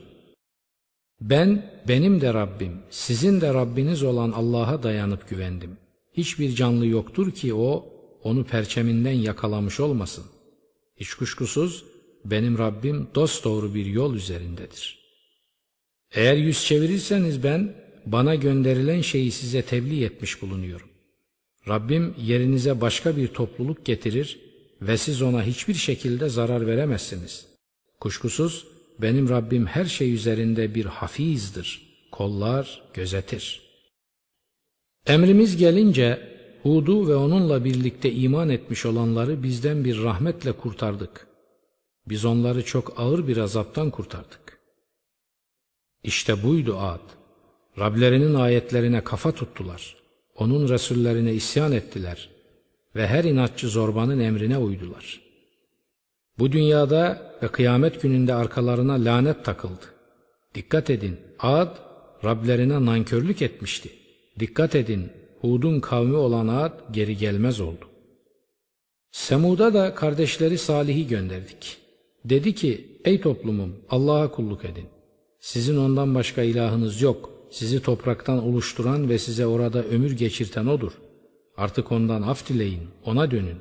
Ben, 1.22 1.72
benim 1.88 2.22
de 2.22 2.34
Rabbim, 2.34 2.78
sizin 2.90 3.42
de 3.42 3.54
Rabbiniz 3.54 4.04
olan 4.04 4.32
Allah'a 4.32 4.84
dayanıp 4.84 5.30
güvendim. 5.30 5.78
Hiçbir 6.14 6.56
canlı 6.56 6.86
yoktur 6.86 7.32
ki 7.32 7.54
o, 7.54 7.86
onu 8.24 8.44
perçeminden 8.44 9.12
yakalamış 9.12 9.80
olmasın. 9.80 10.26
Hiç 10.98 11.14
kuşkusuz 11.14 11.86
benim 12.26 12.58
Rabbim 12.58 13.08
dosdoğru 13.16 13.76
bir 13.76 13.86
yol 13.86 14.16
üzerindedir. 14.16 15.00
Eğer 16.12 16.36
yüz 16.36 16.66
çevirirseniz 16.66 17.44
ben, 17.44 17.76
bana 18.06 18.36
gönderilen 18.36 19.02
şeyi 19.02 19.32
size 19.32 19.62
tebliğ 19.62 20.04
etmiş 20.04 20.42
bulunuyorum. 20.42 20.93
Rabbim 21.68 22.16
yerinize 22.18 22.82
başka 22.82 23.18
bir 23.18 23.28
topluluk 23.28 23.86
getirir 23.86 24.40
ve 24.82 24.98
siz 24.98 25.22
ona 25.22 25.44
hiçbir 25.44 25.74
şekilde 25.74 26.30
zarar 26.30 26.68
veremezsiniz. 26.68 27.46
Kuşkusuz 28.00 28.68
benim 29.02 29.30
Rabbim 29.30 29.66
her 29.66 29.86
şey 29.86 30.14
üzerinde 30.14 30.76
bir 30.76 30.86
hafizdir, 30.86 31.82
kollar 32.12 32.82
gözetir. 32.94 33.62
Emrimiz 35.08 35.58
gelince 35.58 36.34
Hud'u 36.64 37.08
ve 37.08 37.16
onunla 37.16 37.66
birlikte 37.66 38.12
iman 38.12 38.50
etmiş 38.50 38.86
olanları 38.86 39.44
bizden 39.44 39.86
bir 39.86 40.04
rahmetle 40.04 40.52
kurtardık. 40.52 41.28
Biz 42.08 42.26
onları 42.26 42.66
çok 42.66 43.00
ağır 43.00 43.28
bir 43.28 43.38
azaptan 43.38 43.92
kurtardık. 43.92 44.60
İşte 46.04 46.44
buydu 46.44 46.78
Ad. 46.78 47.02
Rablerinin 47.80 48.34
ayetlerine 48.34 49.04
kafa 49.04 49.32
tuttular. 49.32 50.03
Onun 50.36 50.70
Resullerine 50.70 51.34
isyan 51.34 51.72
ettiler 51.72 52.30
ve 52.96 53.08
her 53.08 53.24
inatçı 53.24 53.70
zorbanın 53.70 54.20
emrine 54.20 54.58
uydular. 54.58 55.22
Bu 56.40 56.52
dünyada 56.52 57.34
ve 57.44 57.48
kıyamet 57.48 58.02
gününde 58.02 58.34
arkalarına 58.34 58.94
lanet 58.94 59.46
takıldı. 59.46 59.86
Dikkat 60.56 60.90
edin, 60.90 61.18
Ad 61.40 61.78
Rablerine 62.24 62.86
nankörlük 62.86 63.42
etmişti. 63.42 63.90
Dikkat 64.40 64.76
edin, 64.76 65.10
Hud'un 65.42 65.80
kavmi 65.80 66.16
olan 66.16 66.48
Ad 66.48 66.74
geri 66.92 67.18
gelmez 67.18 67.60
oldu. 67.60 67.86
Semud'a 69.12 69.74
da 69.74 69.96
kardeşleri 69.96 70.58
Salih'i 70.58 71.08
gönderdik. 71.08 71.78
Dedi 72.26 72.56
ki, 72.56 73.00
ey 73.06 73.22
toplumum 73.22 73.76
Allah'a 73.90 74.32
kulluk 74.32 74.66
edin. 74.66 74.86
Sizin 75.40 75.78
ondan 75.78 76.16
başka 76.16 76.42
ilahınız 76.42 77.02
yok. 77.02 77.33
Sizi 77.54 77.82
topraktan 77.82 78.44
oluşturan 78.44 79.10
ve 79.10 79.20
size 79.20 79.46
orada 79.46 79.84
ömür 79.84 80.12
geçirten 80.12 80.66
O'dur. 80.66 80.92
Artık 81.58 81.92
ondan 81.92 82.22
af 82.22 82.50
dileyin, 82.50 82.88
O'na 83.06 83.32
dönün. 83.32 83.58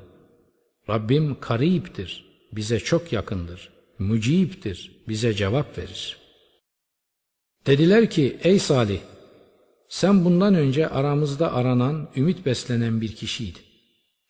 Rabbim 0.89 1.39
kariptir, 1.39 2.25
bize 2.51 2.79
çok 2.79 3.13
yakındır. 3.13 3.69
Mücibtir, 3.99 4.91
bize 5.07 5.33
cevap 5.33 5.77
verir. 5.77 6.17
Dediler 7.67 8.09
ki, 8.09 8.37
ey 8.43 8.59
Salih, 8.59 8.99
sen 9.89 10.25
bundan 10.25 10.55
önce 10.55 10.87
aramızda 10.87 11.53
aranan, 11.53 12.09
ümit 12.15 12.45
beslenen 12.45 13.01
bir 13.01 13.15
kişiydin. 13.15 13.61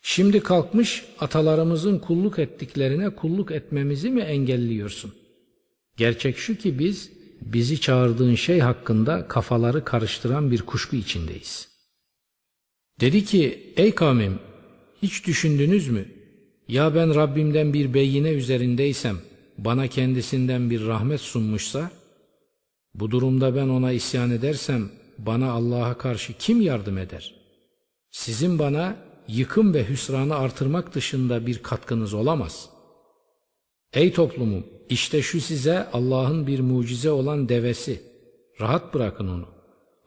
Şimdi 0.02 0.40
kalkmış 0.40 1.06
atalarımızın 1.20 2.00
kulluk 2.00 2.40
ettiklerine 2.40 3.10
kulluk 3.10 3.52
etmemizi 3.52 4.10
mi 4.10 4.22
engelliyorsun? 4.22 5.14
Gerçek 5.98 6.38
şu 6.38 6.58
ki 6.58 6.80
biz 6.80 7.23
bizi 7.46 7.82
çağırdığın 7.82 8.36
şey 8.36 8.60
hakkında 8.60 9.28
kafaları 9.28 9.86
karıştıran 9.86 10.52
bir 10.52 10.62
kuşku 10.62 10.96
içindeyiz. 10.96 11.68
Dedi 13.02 13.26
ki 13.26 13.74
ey 13.78 13.96
kavmim 13.96 14.40
Hiç 15.04 15.28
düşündünüz 15.28 15.90
mü? 15.90 16.06
Ya 16.68 16.96
ben 16.96 17.16
Rabbimden 17.16 17.74
bir 17.74 17.94
beyine 17.94 18.30
üzerindeysem, 18.30 19.18
bana 19.58 19.88
kendisinden 19.88 20.70
bir 20.70 20.86
rahmet 20.86 21.22
sunmuşsa, 21.22 21.92
bu 22.94 23.12
durumda 23.12 23.56
ben 23.56 23.70
ona 23.70 23.92
isyan 23.92 24.32
edersem, 24.32 24.90
bana 25.18 25.52
Allah'a 25.52 25.98
karşı 25.98 26.34
kim 26.34 26.62
yardım 26.62 26.98
eder? 26.98 27.36
Sizin 28.12 28.60
bana 28.60 28.96
yıkım 29.28 29.74
ve 29.74 29.90
hüsranı 29.90 30.36
artırmak 30.36 30.96
dışında 30.96 31.48
bir 31.48 31.64
katkınız 31.64 32.14
olamaz. 32.14 32.70
Ey 33.94 34.14
toplumum, 34.14 34.64
işte 34.90 35.22
şu 35.22 35.42
size 35.42 35.88
Allah'ın 35.94 36.48
bir 36.48 36.60
mucize 36.60 37.12
olan 37.12 37.50
devesi. 37.50 38.02
Rahat 38.62 38.94
bırakın 38.94 39.28
onu. 39.28 39.48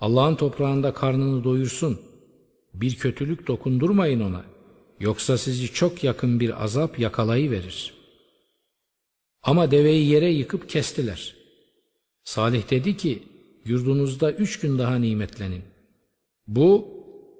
Allah'ın 0.00 0.34
toprağında 0.34 0.94
karnını 0.94 1.44
doyursun. 1.44 2.00
Bir 2.74 2.94
kötülük 2.94 3.46
dokundurmayın 3.46 4.20
ona. 4.20 4.44
Yoksa 5.00 5.38
sizi 5.38 5.72
çok 5.72 6.04
yakın 6.04 6.40
bir 6.40 6.64
azap 6.64 6.98
yakalayıverir. 6.98 7.94
Ama 9.42 9.70
deveyi 9.70 10.08
yere 10.08 10.30
yıkıp 10.30 10.68
kestiler. 10.68 11.36
Salih 12.24 12.70
dedi 12.70 12.96
ki, 12.96 13.22
yurdunuzda 13.64 14.32
üç 14.32 14.60
gün 14.60 14.78
daha 14.78 14.96
nimetlenin. 14.96 15.62
Bu, 16.46 16.88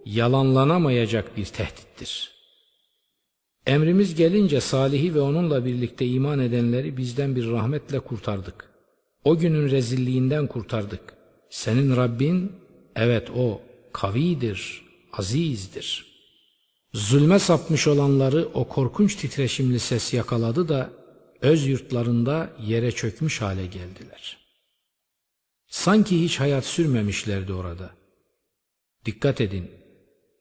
yalanlanamayacak 0.04 1.36
bir 1.36 1.44
tehdittir. 1.44 2.35
Emrimiz 3.66 4.14
gelince 4.14 4.60
Salih'i 4.60 5.14
ve 5.14 5.20
onunla 5.20 5.64
birlikte 5.64 6.06
iman 6.06 6.38
edenleri 6.38 6.96
bizden 6.96 7.36
bir 7.36 7.50
rahmetle 7.50 8.00
kurtardık. 8.00 8.70
O 9.24 9.38
günün 9.38 9.70
rezilliğinden 9.70 10.46
kurtardık. 10.46 11.00
Senin 11.50 11.96
Rabbin, 11.96 12.52
evet 12.96 13.30
o, 13.36 13.60
kavidir, 13.92 14.82
azizdir. 15.12 16.06
Zulme 16.92 17.38
sapmış 17.38 17.86
olanları 17.86 18.48
o 18.54 18.68
korkunç 18.68 19.16
titreşimli 19.16 19.78
ses 19.78 20.14
yakaladı 20.14 20.68
da 20.68 20.90
öz 21.40 21.66
yurtlarında 21.66 22.50
yere 22.66 22.92
çökmüş 22.92 23.40
hale 23.40 23.66
geldiler. 23.66 24.38
Sanki 25.68 26.22
hiç 26.22 26.40
hayat 26.40 26.64
sürmemişlerdi 26.64 27.52
orada. 27.52 27.90
Dikkat 29.04 29.40
edin, 29.40 29.70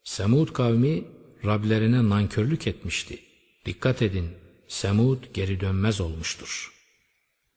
Semud 0.03 0.53
kavmi 0.53 1.03
Rablerine 1.45 2.09
nankörlük 2.09 2.67
etmişti. 2.67 3.19
Dikkat 3.65 4.01
edin, 4.01 4.29
Semud 4.67 5.23
geri 5.33 5.59
dönmez 5.59 6.01
olmuştur. 6.01 6.73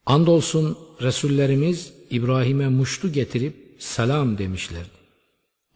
Andolsun 0.07 0.79
Resullerimiz 1.03 1.93
İbrahim'e 2.11 2.69
muştu 2.69 3.13
getirip 3.13 3.55
selam 3.79 4.39
demişlerdi. 4.39 4.99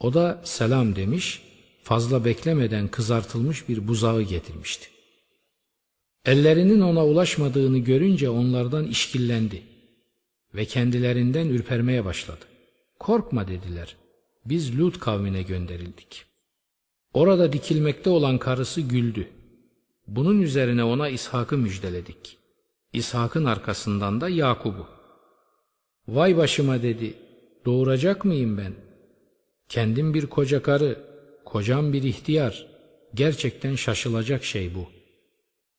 O 0.01 0.15
da 0.15 0.43
selam 0.45 0.97
demiş, 0.97 1.43
fazla 1.83 2.25
beklemeden 2.25 2.89
kızartılmış 2.89 3.69
bir 3.69 3.89
buzağı 3.89 4.23
getirmişti. 4.23 4.89
Ellerinin 6.25 6.81
ona 6.81 7.07
ulaşmadığını 7.07 7.79
görünce 7.79 8.31
onlardan 8.31 8.87
işkillendi 8.87 9.63
ve 10.55 10.65
kendilerinden 10.65 11.49
ürpermeye 11.49 12.05
başladı. 12.05 12.45
Korkma 12.99 13.49
dediler, 13.49 13.97
biz 14.45 14.79
Lut 14.79 14.99
kavmine 15.01 15.43
gönderildik. 15.43 16.32
Orada 17.15 17.53
dikilmekte 17.53 18.11
olan 18.11 18.39
karısı 18.39 18.81
güldü. 18.81 19.29
Bunun 20.07 20.43
üzerine 20.43 20.85
ona 20.85 21.09
İshak'ı 21.09 21.59
müjdeledik. 21.59 22.39
İshak'ın 22.93 23.45
arkasından 23.45 24.21
da 24.21 24.29
Yakub'u. 24.29 24.87
Vay 26.09 26.37
başıma 26.37 26.83
dedi, 26.83 27.15
doğuracak 27.65 28.25
mıyım 28.25 28.59
ben? 28.59 28.73
Kendim 29.69 30.15
bir 30.15 30.27
koca 30.27 30.63
karı, 30.63 31.05
kocam 31.45 31.93
bir 31.93 32.03
ihtiyar. 32.03 32.67
Gerçekten 33.15 33.75
şaşılacak 33.75 34.45
şey 34.45 34.75
bu. 34.75 34.87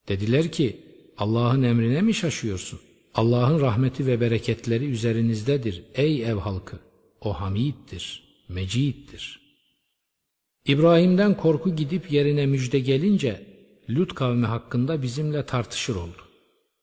Dediler 0.08 0.52
ki, 0.52 0.80
Allah'ın 1.18 1.63
emrine 1.63 2.01
mi 2.01 2.14
şaşıyorsun? 2.14 2.79
Allah'ın 3.14 3.62
rahmeti 3.62 4.07
ve 4.07 4.22
bereketleri 4.22 4.86
üzerinizdedir 4.86 5.84
ey 5.96 6.24
ev 6.24 6.36
halkı. 6.36 6.79
O 7.22 7.34
hamiddir, 7.34 8.24
meciddir. 8.50 9.43
İbrahim'den 10.66 11.38
korku 11.38 11.76
gidip 11.76 12.12
yerine 12.12 12.46
müjde 12.46 12.80
gelince 12.80 13.44
Lut 13.90 14.16
kavmi 14.16 14.46
hakkında 14.46 15.02
bizimle 15.02 15.46
tartışır 15.46 15.96
oldu. 15.96 16.22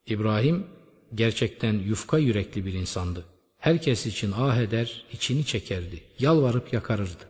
İbrahim 0.07 0.67
gerçekten 1.15 1.73
yufka 1.73 2.19
yürekli 2.19 2.67
bir 2.67 2.73
insandı. 2.73 3.25
Herkes 3.59 4.07
için 4.07 4.33
ah 4.37 4.57
eder, 4.57 5.05
içini 5.13 5.45
çekerdi, 5.45 6.01
yalvarıp 6.19 6.73
yakarırdı. 6.73 7.25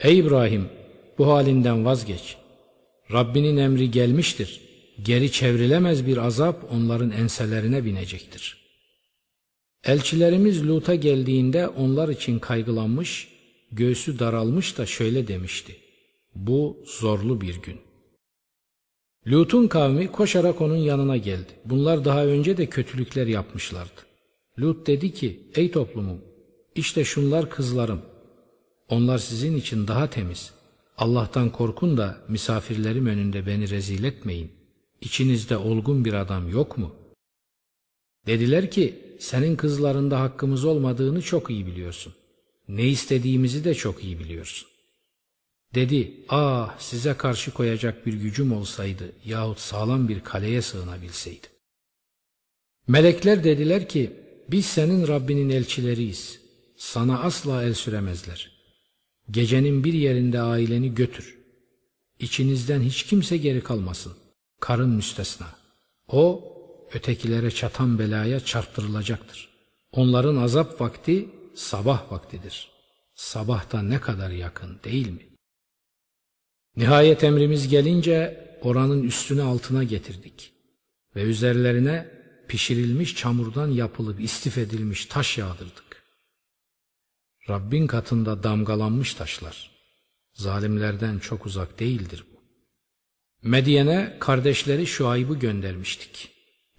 Ey 0.00 0.18
İbrahim 0.18 0.68
bu 1.18 1.26
halinden 1.26 1.84
vazgeç. 1.84 2.36
Rabbinin 3.12 3.56
emri 3.56 3.90
gelmiştir. 3.90 4.60
Geri 5.02 5.32
çevrilemez 5.32 6.06
bir 6.06 6.16
azap 6.16 6.72
onların 6.72 7.10
enselerine 7.10 7.84
binecektir. 7.84 8.56
Elçilerimiz 9.84 10.68
Lut'a 10.68 10.94
geldiğinde 10.94 11.68
onlar 11.68 12.08
için 12.08 12.38
kaygılanmış, 12.38 13.28
göğsü 13.72 14.18
daralmış 14.18 14.78
da 14.78 14.86
şöyle 14.86 15.28
demişti. 15.28 15.76
Bu 16.34 16.84
zorlu 16.84 17.40
bir 17.40 17.62
gün. 17.62 17.76
Lut'un 19.26 19.68
kavmi 19.68 20.12
koşarak 20.12 20.60
onun 20.60 20.76
yanına 20.76 21.16
geldi. 21.16 21.52
Bunlar 21.64 22.04
daha 22.04 22.26
önce 22.26 22.56
de 22.56 22.66
kötülükler 22.66 23.26
yapmışlardı. 23.26 24.00
Lut 24.58 24.86
dedi 24.86 25.12
ki, 25.12 25.50
ey 25.54 25.70
toplumum, 25.70 26.20
işte 26.74 27.04
şunlar 27.04 27.50
kızlarım. 27.50 28.02
Onlar 28.88 29.18
sizin 29.18 29.56
için 29.56 29.88
daha 29.88 30.10
temiz. 30.10 30.52
Allah'tan 30.98 31.50
korkun 31.50 31.96
da 31.96 32.18
misafirlerim 32.28 33.06
önünde 33.06 33.46
beni 33.46 33.70
rezil 33.70 34.04
etmeyin. 34.04 34.52
İçinizde 35.00 35.56
olgun 35.56 36.04
bir 36.04 36.12
adam 36.12 36.48
yok 36.48 36.78
mu? 36.78 36.94
Dediler 38.26 38.70
ki, 38.70 39.16
senin 39.18 39.56
kızlarında 39.56 40.20
hakkımız 40.20 40.64
olmadığını 40.64 41.22
çok 41.22 41.50
iyi 41.50 41.66
biliyorsun. 41.66 42.12
Ne 42.68 42.88
istediğimizi 42.88 43.64
de 43.64 43.74
çok 43.74 44.04
iyi 44.04 44.18
biliyorsun. 44.18 44.68
Dedi, 45.74 46.12
ah 46.28 46.78
size 46.78 47.14
karşı 47.14 47.54
koyacak 47.54 48.06
bir 48.06 48.12
gücüm 48.12 48.52
olsaydı 48.52 49.12
yahut 49.24 49.58
sağlam 49.60 50.08
bir 50.08 50.20
kaleye 50.20 50.62
sığınabilseydim. 50.62 51.50
Melekler 52.88 53.44
dediler 53.44 53.88
ki, 53.88 54.12
biz 54.48 54.66
senin 54.66 55.08
Rabbinin 55.08 55.50
elçileriyiz. 55.50 56.40
Sana 56.76 57.20
asla 57.20 57.62
el 57.62 57.74
süremezler. 57.74 58.50
Gecenin 59.30 59.84
bir 59.84 59.92
yerinde 59.92 60.40
aileni 60.40 60.94
götür. 60.94 61.38
İçinizden 62.18 62.80
hiç 62.80 63.02
kimse 63.02 63.36
geri 63.36 63.62
kalmasın. 63.62 64.12
Karın 64.60 64.90
müstesna. 64.90 65.46
O, 66.08 66.52
ötekilere 66.94 67.50
çatan 67.50 67.98
belaya 67.98 68.40
çarptırılacaktır. 68.40 69.48
Onların 69.92 70.36
azap 70.36 70.80
vakti 70.80 71.28
sabah 71.54 72.12
vaktidir. 72.12 72.70
Sabah 73.14 73.72
da 73.72 73.82
ne 73.82 74.00
kadar 74.00 74.30
yakın 74.30 74.80
değil 74.84 75.08
mi? 75.08 75.28
Nihayet 76.76 77.24
emrimiz 77.24 77.68
gelince 77.68 78.48
oranın 78.62 79.02
üstüne 79.02 79.42
altına 79.42 79.84
getirdik 79.84 80.52
ve 81.16 81.22
üzerlerine 81.22 82.10
pişirilmiş 82.48 83.16
çamurdan 83.16 83.68
yapılıp 83.68 84.20
istif 84.20 84.58
edilmiş 84.58 85.06
taş 85.06 85.38
yağdırdık. 85.38 86.02
Rabbin 87.48 87.86
katında 87.86 88.42
damgalanmış 88.42 89.14
taşlar. 89.14 89.70
Zalimlerden 90.32 91.18
çok 91.18 91.46
uzak 91.46 91.80
değildir 91.80 92.24
bu. 92.32 92.40
Medyen'e 93.48 94.16
kardeşleri 94.20 94.86
Şuayb'ı 94.86 95.38
göndermiştik. 95.38 96.30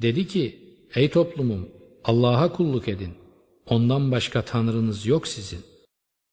Dedi 0.02 0.28
ki, 0.28 0.76
ey 0.96 1.10
toplumum 1.10 1.70
Allah'a 2.04 2.54
kulluk 2.54 2.88
edin. 2.88 3.23
Ondan 3.66 4.12
başka 4.12 4.42
tanrınız 4.42 5.06
yok 5.06 5.28
sizin. 5.28 5.62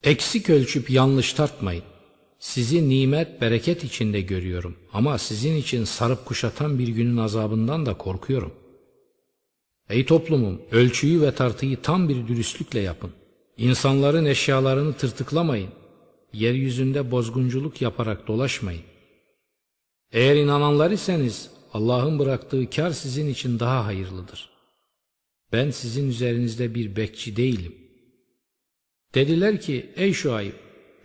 Eksik 0.05 0.51
ölçüp 0.51 0.91
yanlış 0.91 1.33
tartmayın. 1.33 1.85
Sizi 2.39 2.89
nimet, 2.89 3.41
bereket 3.41 3.85
içinde 3.85 4.21
görüyorum 4.21 4.77
ama 4.93 5.19
sizin 5.19 5.57
için 5.57 5.85
sarıp 5.85 6.27
kuşatan 6.27 6.79
bir 6.79 6.89
günün 6.89 7.17
azabından 7.17 7.87
da 7.87 7.95
korkuyorum. 7.95 8.53
Ey 9.91 10.07
toplumum, 10.07 10.63
ölçüyü 10.71 11.21
ve 11.21 11.35
tartıyı 11.35 11.83
tam 11.83 12.09
bir 12.09 12.29
dürüstlükle 12.29 12.81
yapın. 12.81 13.11
İnsanların 13.57 14.25
eşyalarını 14.25 14.93
tırtıklamayın. 14.93 15.71
Yeryüzünde 16.33 17.11
bozgunculuk 17.11 17.83
yaparak 17.83 18.29
dolaşmayın. 18.29 18.83
Eğer 20.13 20.37
inananlar 20.37 20.91
iseniz 20.91 21.51
Allah'ın 21.75 22.19
bıraktığı 22.19 22.71
kar 22.71 22.91
sizin 22.91 23.29
için 23.29 23.59
daha 23.59 23.87
hayırlıdır. 23.87 24.51
Ben 25.53 25.71
sizin 25.71 26.09
üzerinizde 26.09 26.75
bir 26.75 26.97
bekçi 26.97 27.37
değilim. 27.37 27.75
Dediler 29.15 29.61
ki 29.61 29.91
ey 29.97 30.13
Şuayb 30.13 30.53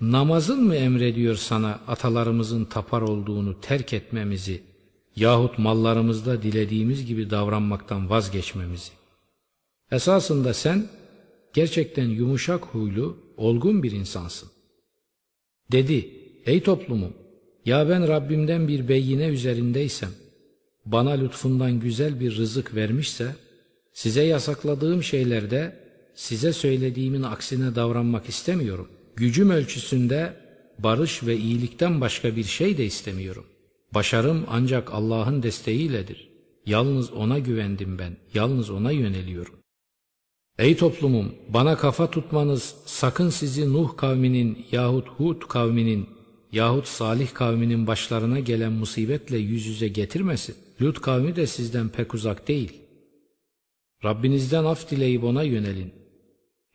namazın 0.02 0.64
mı 0.64 0.76
emrediyor 0.76 1.36
sana 1.36 1.82
atalarımızın 1.88 2.66
tapar 2.66 3.02
olduğunu 3.02 3.62
terk 3.62 3.94
etmemizi 3.94 4.64
yahut 5.16 5.60
mallarımızda 5.60 6.42
dilediğimiz 6.42 7.06
gibi 7.06 7.30
davranmaktan 7.30 8.10
vazgeçmemizi? 8.10 8.92
Esasında 9.92 10.54
sen 10.54 10.88
gerçekten 11.54 12.06
yumuşak 12.10 12.66
huylu, 12.66 13.18
olgun 13.38 13.84
bir 13.84 13.92
insansın. 13.92 14.50
Dedi, 15.72 16.10
ey 16.46 16.64
toplumum, 16.64 17.14
Ya 17.66 17.90
ben 17.90 18.08
Rabbimden 18.08 18.68
bir 18.68 18.88
beyine 18.88 19.28
üzerindeysem, 19.28 20.12
bana 20.86 21.12
lütfundan 21.12 21.80
güzel 21.80 22.20
bir 22.20 22.36
rızık 22.36 22.76
vermişse, 22.76 23.36
size 23.96 24.24
yasakladığım 24.24 25.04
şeylerde 25.04 25.76
size 26.16 26.54
söylediğimin 26.54 27.24
aksine 27.24 27.76
davranmak 27.76 28.30
istemiyorum. 28.30 28.88
Gücüm 29.16 29.50
ölçüsünde 29.50 30.34
barış 30.80 31.24
ve 31.24 31.38
iyilikten 31.38 32.02
başka 32.02 32.36
bir 32.36 32.44
şey 32.44 32.78
de 32.78 32.86
istemiyorum. 32.86 33.46
Başarım 33.94 34.46
ancak 34.50 34.94
Allah'ın 34.94 35.44
desteğiyledir. 35.44 36.30
Yalnız 36.66 37.14
O'na 37.14 37.40
güvendim 37.40 38.00
ben, 38.00 38.18
yalnız 38.34 38.70
O'na 38.70 38.92
yöneliyorum. 38.92 39.54
Ey 40.60 40.78
toplumum, 40.78 41.36
bana 41.50 41.78
kafa 41.78 42.12
tutmanız 42.12 42.76
sakın 42.86 43.30
sizi 43.30 43.74
Nuh 43.74 43.98
kavminin 43.98 44.66
yahut 44.72 45.08
Hud 45.10 45.42
kavminin 45.42 46.10
yahut 46.52 46.88
Salih 46.88 47.34
kavminin 47.34 47.88
başlarına 47.88 48.40
gelen 48.40 48.72
musibetle 48.72 49.38
yüz 49.38 49.66
yüze 49.66 49.88
getirmesin. 49.88 50.56
Lut 50.82 51.02
kavmi 51.02 51.36
de 51.36 51.48
sizden 51.48 51.90
pek 51.90 52.14
uzak 52.14 52.48
değil. 52.48 52.85
Rabbinizden 54.04 54.66
af 54.66 54.92
dileyip 54.92 55.24
ona 55.24 55.44
yönelin. 55.44 55.94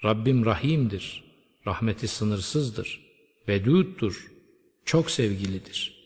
Rabbim 0.04 0.44
rahimdir, 0.44 1.24
rahmeti 1.66 2.09
sınırsızdır, 2.09 3.00
veduddur, 3.48 4.33
çok 4.85 5.11
sevgilidir. 5.11 6.00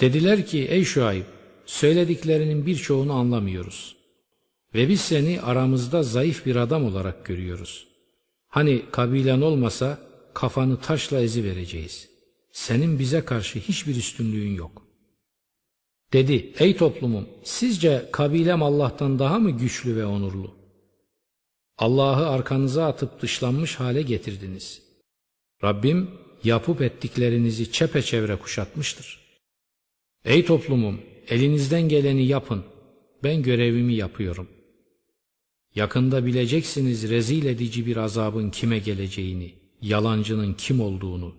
Dediler 0.00 0.46
ki 0.46 0.64
ey 0.64 0.84
Şuayb, 0.84 1.24
söylediklerinin 1.66 2.66
birçoğunu 2.66 3.12
anlamıyoruz. 3.12 3.96
Ve 4.74 4.88
biz 4.88 5.00
seni 5.00 5.40
aramızda 5.40 6.02
zayıf 6.02 6.46
bir 6.46 6.56
adam 6.56 6.84
olarak 6.84 7.24
görüyoruz. 7.24 7.86
Hani 8.48 8.82
kabilen 8.92 9.40
olmasa 9.40 9.98
kafanı 10.34 10.80
taşla 10.80 11.20
ezi 11.20 11.44
vereceğiz. 11.44 12.08
Senin 12.52 12.98
bize 12.98 13.24
karşı 13.24 13.58
hiçbir 13.58 13.96
üstünlüğün 13.96 14.54
yok. 14.54 14.85
Dedi, 16.12 16.52
ey 16.58 16.76
toplumum, 16.76 17.28
sizce 17.44 18.08
kabilem 18.12 18.62
Allah'tan 18.62 19.18
daha 19.18 19.38
mı 19.38 19.50
güçlü 19.50 19.96
ve 19.96 20.06
onurlu? 20.06 20.54
Allah'ı 21.78 22.28
arkanıza 22.28 22.86
atıp 22.86 23.22
dışlanmış 23.22 23.74
hale 23.74 24.02
getirdiniz. 24.02 24.82
Rabbim 25.64 26.10
yapıp 26.44 26.82
ettiklerinizi 26.82 27.72
çepeçevre 27.72 28.36
kuşatmıştır. 28.36 29.20
Ey 30.24 30.44
toplumum, 30.44 31.00
elinizden 31.28 31.88
geleni 31.88 32.26
yapın. 32.26 32.64
Ben 33.24 33.42
görevimi 33.42 33.94
yapıyorum. 33.94 34.48
Yakında 35.74 36.26
bileceksiniz 36.26 37.08
rezil 37.08 37.46
edici 37.46 37.86
bir 37.86 37.96
azabın 37.96 38.50
kime 38.50 38.78
geleceğini, 38.78 39.54
yalancının 39.82 40.54
kim 40.54 40.80
olduğunu. 40.80 41.34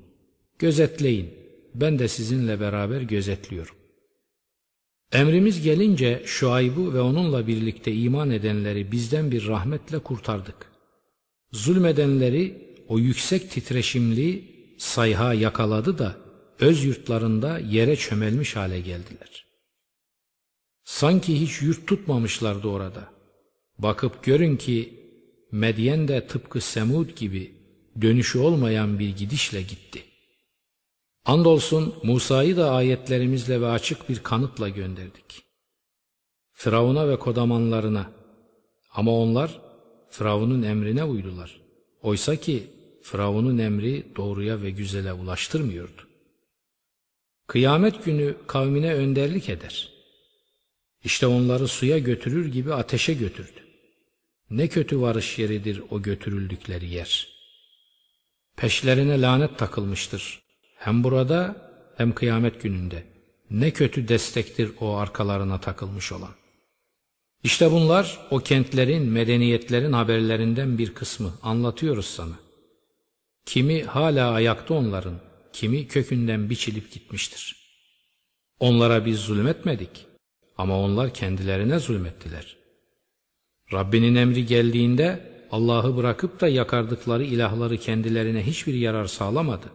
Gözetleyin, 0.60 1.30
ben 1.76 2.00
de 2.00 2.08
sizinle 2.08 2.60
beraber 2.60 3.02
gözetliyorum. 3.02 3.76
Emrimiz 5.12 5.62
gelince 5.62 6.24
Şuayb'u 6.26 6.94
ve 6.94 7.02
onunla 7.02 7.48
birlikte 7.48 7.94
iman 7.94 8.32
edenleri 8.32 8.92
bizden 8.92 9.32
bir 9.32 9.48
rahmetle 9.48 10.00
kurtardık. 10.00 10.72
Zulmedenleri 11.52 12.76
o 12.88 13.00
yüksek 13.00 13.52
titreşimli 13.52 14.44
sayha 14.78 15.34
yakaladı 15.34 15.98
da 15.98 16.18
öz 16.60 16.84
yurtlarında 16.84 17.60
yere 17.60 17.96
çömelmiş 17.96 18.56
hale 18.56 18.80
geldiler. 18.80 19.46
Sanki 20.84 21.42
hiç 21.42 21.62
yurt 21.62 21.88
tutmamışlardı 21.88 22.68
orada. 22.68 23.12
Bakıp 23.78 24.24
görün 24.24 24.58
ki 24.58 24.94
Medyen 25.52 26.08
de 26.08 26.28
tıpkı 26.28 26.62
Semud 26.62 27.10
gibi 27.16 27.52
dönüşü 28.02 28.40
olmayan 28.40 29.00
bir 29.00 29.18
gidişle 29.18 29.62
gitti. 29.62 30.04
Andolsun 31.28 31.96
Musa'yı 32.04 32.58
da 32.58 32.72
ayetlerimizle 32.72 33.62
ve 33.62 33.68
açık 33.68 34.10
bir 34.10 34.24
kanıtla 34.24 34.70
gönderdik. 34.70 35.44
Firavun'a 36.54 37.10
ve 37.10 37.20
kodamanlarına. 37.20 38.12
Ama 38.92 39.12
onlar 39.12 39.62
Firavun'un 40.10 40.64
emrine 40.64 41.04
uydular. 41.04 41.62
Oysa 42.02 42.36
ki 42.36 42.68
Firavun'un 43.04 43.58
emri 43.58 44.16
doğruya 44.16 44.62
ve 44.62 44.72
güzele 44.72 45.14
ulaştırmıyordu. 45.14 46.08
Kıyamet 47.48 48.06
günü 48.06 48.38
kavmine 48.48 48.94
önderlik 48.94 49.50
eder. 49.50 49.90
İşte 51.04 51.28
onları 51.28 51.68
suya 51.68 51.98
götürür 51.98 52.52
gibi 52.52 52.74
ateşe 52.74 53.14
götürdü. 53.14 53.64
Ne 54.50 54.68
kötü 54.68 55.02
varış 55.02 55.40
yeridir 55.40 55.84
o 55.90 56.02
götürüldükleri 56.02 56.86
yer. 56.90 57.28
Peşlerine 58.56 59.22
lanet 59.22 59.58
takılmıştır. 59.58 60.47
Hem 60.78 61.04
burada 61.04 61.56
hem 61.98 62.16
kıyamet 62.16 62.62
gününde. 62.62 63.04
Ne 63.52 63.72
kötü 63.72 64.08
destektir 64.08 64.72
o 64.80 64.96
arkalarına 64.96 65.60
takılmış 65.60 66.12
olan. 66.12 66.36
İşte 67.44 67.72
bunlar 67.72 68.20
o 68.32 68.40
kentlerin, 68.40 69.04
medeniyetlerin 69.04 69.94
haberlerinden 69.94 70.78
bir 70.78 70.94
kısmı. 70.94 71.34
Anlatıyoruz 71.44 72.06
sana. 72.06 72.36
Kimi 73.46 73.84
hala 73.84 74.32
ayakta 74.32 74.74
onların, 74.74 75.20
kimi 75.54 75.88
kökünden 75.88 76.50
biçilip 76.50 76.92
gitmiştir. 76.92 77.56
Onlara 78.60 79.06
biz 79.06 79.20
zulmetmedik 79.20 80.06
ama 80.58 80.80
onlar 80.80 81.14
kendilerine 81.14 81.80
zulmettiler. 81.80 82.58
Rabbinin 83.74 84.16
emri 84.16 84.46
geldiğinde 84.46 85.34
Allah'ı 85.52 85.98
bırakıp 85.98 86.42
da 86.42 86.48
yakardıkları 86.48 87.24
ilahları 87.24 87.78
kendilerine 87.78 88.48
hiçbir 88.48 88.74
yarar 88.74 89.06
sağlamadı. 89.06 89.68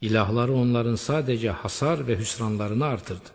İlahları 0.00 0.52
onların 0.52 0.96
sadece 0.96 1.50
hasar 1.50 2.06
ve 2.06 2.18
hüsranlarını 2.18 2.84
artırdı. 2.84 3.30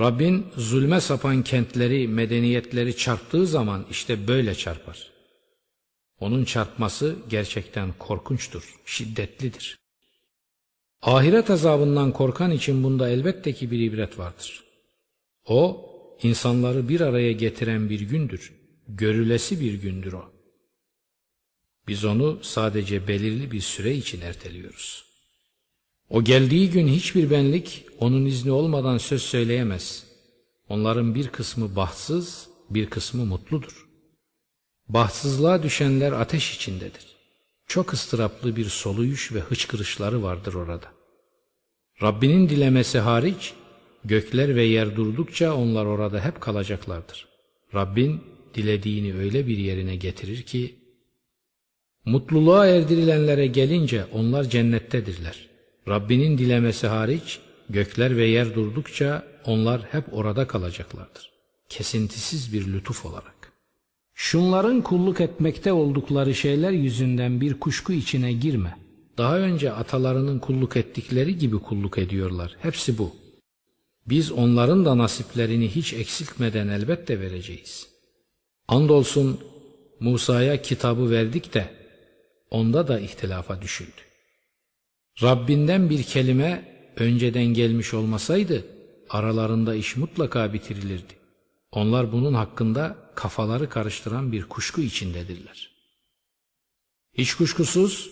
Rabbin 0.00 0.46
zulme 0.56 1.00
sapan 1.00 1.42
kentleri, 1.42 2.08
medeniyetleri 2.08 2.96
çarptığı 2.96 3.46
zaman 3.46 3.86
işte 3.90 4.28
böyle 4.28 4.54
çarpar. 4.54 5.10
Onun 6.20 6.44
çarpması 6.44 7.16
gerçekten 7.28 7.92
korkunçtur, 7.98 8.74
şiddetlidir. 8.84 9.78
Ahiret 11.02 11.50
azabından 11.50 12.12
korkan 12.12 12.50
için 12.50 12.84
bunda 12.84 13.08
elbette 13.08 13.52
ki 13.52 13.70
bir 13.70 13.78
ibret 13.78 14.18
vardır. 14.18 14.64
O, 15.44 15.88
insanları 16.22 16.88
bir 16.88 17.00
araya 17.00 17.32
getiren 17.32 17.90
bir 17.90 18.00
gündür, 18.00 18.52
görülesi 18.88 19.60
bir 19.60 19.74
gündür 19.74 20.12
o. 20.12 20.32
Biz 21.88 22.04
onu 22.04 22.38
sadece 22.42 23.08
belirli 23.08 23.50
bir 23.50 23.60
süre 23.60 23.94
için 23.94 24.20
erteliyoruz. 24.20 25.07
O 26.10 26.24
geldiği 26.24 26.70
gün 26.70 26.88
hiçbir 26.88 27.30
benlik 27.30 27.86
onun 27.98 28.24
izni 28.24 28.50
olmadan 28.50 28.98
söz 28.98 29.22
söyleyemez. 29.22 30.04
Onların 30.68 31.14
bir 31.14 31.28
kısmı 31.28 31.76
bahtsız, 31.76 32.48
bir 32.70 32.90
kısmı 32.90 33.24
mutludur. 33.24 33.88
Bahtsızlığa 34.88 35.62
düşenler 35.62 36.12
ateş 36.12 36.56
içindedir. 36.56 37.06
Çok 37.66 37.92
ıstıraplı 37.92 38.56
bir 38.56 38.64
soluyuş 38.64 39.32
ve 39.32 39.40
hıçkırışları 39.40 40.22
vardır 40.22 40.54
orada. 40.54 40.86
Rabbinin 42.02 42.48
dilemesi 42.48 42.98
hariç, 42.98 43.54
gökler 44.04 44.56
ve 44.56 44.62
yer 44.62 44.96
durdukça 44.96 45.54
onlar 45.54 45.86
orada 45.86 46.24
hep 46.24 46.40
kalacaklardır. 46.40 47.28
Rabbin 47.74 48.20
dilediğini 48.54 49.14
öyle 49.14 49.46
bir 49.46 49.58
yerine 49.58 49.96
getirir 49.96 50.42
ki, 50.42 50.78
mutluluğa 52.04 52.66
erdirilenlere 52.66 53.46
gelince 53.46 54.04
onlar 54.12 54.44
cennettedirler. 54.44 55.47
Rabbinin 55.88 56.38
dilemesi 56.38 56.86
hariç, 56.86 57.38
gökler 57.70 58.16
ve 58.16 58.26
yer 58.26 58.54
durdukça 58.54 59.22
onlar 59.44 59.82
hep 59.90 60.04
orada 60.12 60.46
kalacaklardır. 60.46 61.30
Kesintisiz 61.68 62.52
bir 62.52 62.72
lütuf 62.72 63.06
olarak. 63.06 63.52
Şunların 64.14 64.82
kulluk 64.82 65.20
etmekte 65.20 65.72
oldukları 65.72 66.34
şeyler 66.34 66.70
yüzünden 66.70 67.40
bir 67.40 67.60
kuşku 67.60 67.92
içine 67.92 68.32
girme. 68.32 68.76
Daha 69.18 69.38
önce 69.38 69.72
atalarının 69.72 70.38
kulluk 70.38 70.76
ettikleri 70.76 71.38
gibi 71.38 71.58
kulluk 71.58 71.98
ediyorlar. 71.98 72.56
Hepsi 72.62 72.98
bu. 72.98 73.16
Biz 74.06 74.32
onların 74.32 74.84
da 74.84 74.98
nasiplerini 74.98 75.68
hiç 75.68 75.92
eksiltmeden 75.92 76.68
elbette 76.68 77.20
vereceğiz. 77.20 77.88
Andolsun 78.68 79.40
Musa'ya 80.00 80.62
kitabı 80.62 81.10
verdik 81.10 81.54
de 81.54 81.70
onda 82.50 82.88
da 82.88 83.00
ihtilafa 83.00 83.62
düşüldü. 83.62 84.07
Rabbinden 85.22 85.90
bir 85.90 86.02
kelime 86.02 86.64
önceden 86.96 87.44
gelmiş 87.44 87.94
olmasaydı 87.94 88.64
aralarında 89.10 89.74
iş 89.74 89.96
mutlaka 89.96 90.52
bitirilirdi. 90.52 91.14
Onlar 91.72 92.12
bunun 92.12 92.34
hakkında 92.34 92.96
kafaları 93.14 93.68
karıştıran 93.68 94.32
bir 94.32 94.44
kuşku 94.44 94.80
içindedirler. 94.80 95.70
Hiç 97.14 97.34
kuşkusuz 97.34 98.10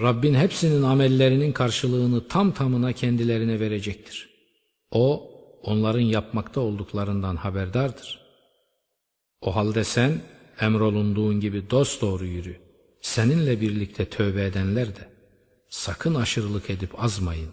Rabbin 0.00 0.34
hepsinin 0.34 0.82
amellerinin 0.82 1.52
karşılığını 1.52 2.28
tam 2.28 2.52
tamına 2.52 2.92
kendilerine 2.92 3.60
verecektir. 3.60 4.28
O 4.90 5.30
onların 5.62 6.00
yapmakta 6.00 6.60
olduklarından 6.60 7.36
haberdardır. 7.36 8.20
O 9.40 9.56
halde 9.56 9.84
sen 9.84 10.20
emrolunduğun 10.60 11.40
gibi 11.40 11.70
dost 11.70 12.02
doğru 12.02 12.26
yürü. 12.26 12.56
Seninle 13.00 13.60
birlikte 13.60 14.04
tövbe 14.04 14.44
edenler 14.44 14.86
de 14.86 15.13
sakın 15.74 16.14
aşırılık 16.14 16.70
edip 16.70 17.02
azmayın. 17.04 17.50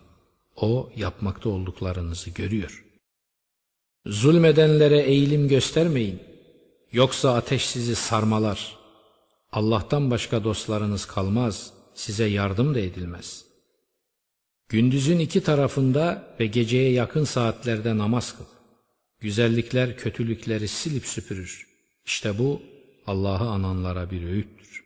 O 0.55 0.89
yapmakta 0.95 1.49
olduklarınızı 1.49 2.29
görüyor. 2.29 2.85
Zulmedenlere 4.05 4.99
eğilim 4.99 5.47
göstermeyin. 5.47 6.19
Yoksa 6.91 7.33
ateş 7.33 7.65
sizi 7.65 7.95
sarmalar. 7.95 8.77
Allah'tan 9.51 10.11
başka 10.11 10.43
dostlarınız 10.43 11.05
kalmaz. 11.05 11.73
Size 11.93 12.25
yardım 12.25 12.75
da 12.75 12.79
edilmez. 12.79 13.45
Gündüzün 14.69 15.19
iki 15.19 15.43
tarafında 15.43 16.35
ve 16.39 16.45
geceye 16.45 16.91
yakın 16.91 17.23
saatlerde 17.23 17.97
namaz 17.97 18.37
kıl. 18.37 18.45
Güzellikler 19.19 19.97
kötülükleri 19.97 20.67
silip 20.67 21.05
süpürür. 21.05 21.67
İşte 22.05 22.37
bu 22.37 22.61
Allah'ı 23.07 23.49
ananlara 23.49 24.11
bir 24.11 24.23
öğüttür. 24.23 24.83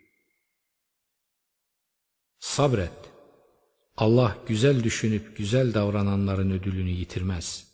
Sabret. 2.40 3.15
Allah 3.98 4.38
güzel 4.48 4.84
düşünüp 4.84 5.38
güzel 5.38 5.74
davrananların 5.74 6.52
ödülünü 6.52 6.90
yitirmez. 6.90 7.68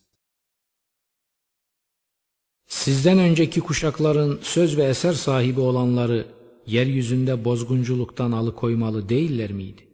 Sizden 2.67 3.19
önceki 3.19 3.61
kuşakların 3.61 4.39
söz 4.41 4.77
ve 4.77 4.83
eser 4.83 5.13
sahibi 5.13 5.59
olanları 5.59 6.25
yeryüzünde 6.67 7.45
bozgunculuktan 7.45 8.31
alıkoymalı 8.31 9.09
değiller 9.09 9.51
miydi? 9.51 9.87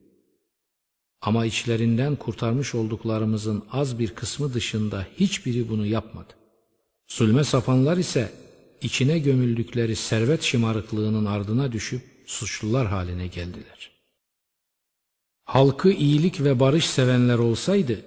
Ama 1.21 1.45
içlerinden 1.45 2.15
kurtarmış 2.15 2.75
olduklarımızın 2.75 3.63
az 3.71 3.99
bir 3.99 4.15
kısmı 4.15 4.53
dışında 4.53 5.07
hiçbiri 5.19 5.69
bunu 5.69 5.85
yapmadı. 5.85 6.33
Zulme 7.07 7.43
sapanlar 7.43 7.97
ise 7.97 8.31
içine 8.81 9.19
gömüldükleri 9.19 9.95
servet 9.95 10.43
şımarıklığının 10.43 11.25
ardına 11.25 11.71
düşüp 11.71 12.01
suçlular 12.25 12.87
haline 12.87 13.27
geldiler. 13.27 13.96
Halkı 15.47 15.91
iyilik 15.91 16.41
ve 16.41 16.59
barış 16.59 16.85
sevenler 16.85 17.37
olsaydı, 17.37 18.01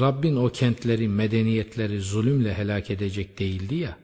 Rabbin 0.00 0.36
o 0.36 0.48
kentleri, 0.48 1.08
medeniyetleri 1.08 2.00
zulümle 2.00 2.54
helak 2.54 2.90
edecek 2.90 3.38
değildi 3.38 3.74
ya. 3.74 3.98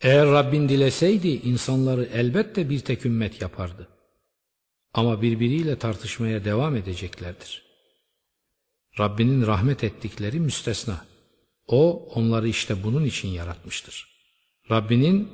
Eğer 0.00 0.26
Rabbin 0.26 0.68
dileseydi 0.68 1.28
insanları 1.28 2.08
elbette 2.12 2.70
bir 2.70 2.80
tek 2.80 3.06
ümmet 3.06 3.42
yapardı. 3.42 3.88
Ama 4.94 5.22
birbiriyle 5.22 5.78
tartışmaya 5.78 6.44
devam 6.44 6.76
edeceklerdir. 6.76 7.62
Rabbinin 8.98 9.46
rahmet 9.46 9.84
ettikleri 9.84 10.40
müstesna. 10.40 11.04
O 11.66 12.08
onları 12.14 12.48
işte 12.48 12.84
bunun 12.84 13.04
için 13.04 13.28
yaratmıştır. 13.28 14.08
Rabbinin 14.70 15.28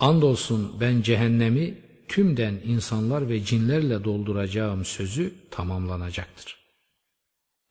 andolsun 0.00 0.80
ben 0.80 1.02
cehennemi 1.02 1.83
tümden 2.14 2.60
insanlar 2.64 3.28
ve 3.28 3.44
cinlerle 3.44 4.04
dolduracağım 4.04 4.84
sözü 4.84 5.34
tamamlanacaktır. 5.50 6.58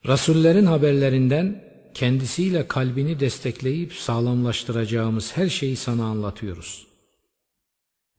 Rasullerin 0.08 0.66
haberlerinden 0.66 1.64
kendisiyle 1.94 2.68
kalbini 2.68 3.20
destekleyip 3.20 3.94
sağlamlaştıracağımız 3.94 5.38
her 5.38 5.50
şeyi 5.50 5.76
sana 5.76 6.06
anlatıyoruz. 6.06 6.88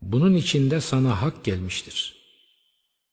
Bunun 0.02 0.34
içinde 0.34 0.80
sana 0.80 1.22
hak 1.22 1.44
gelmiştir. 1.44 2.16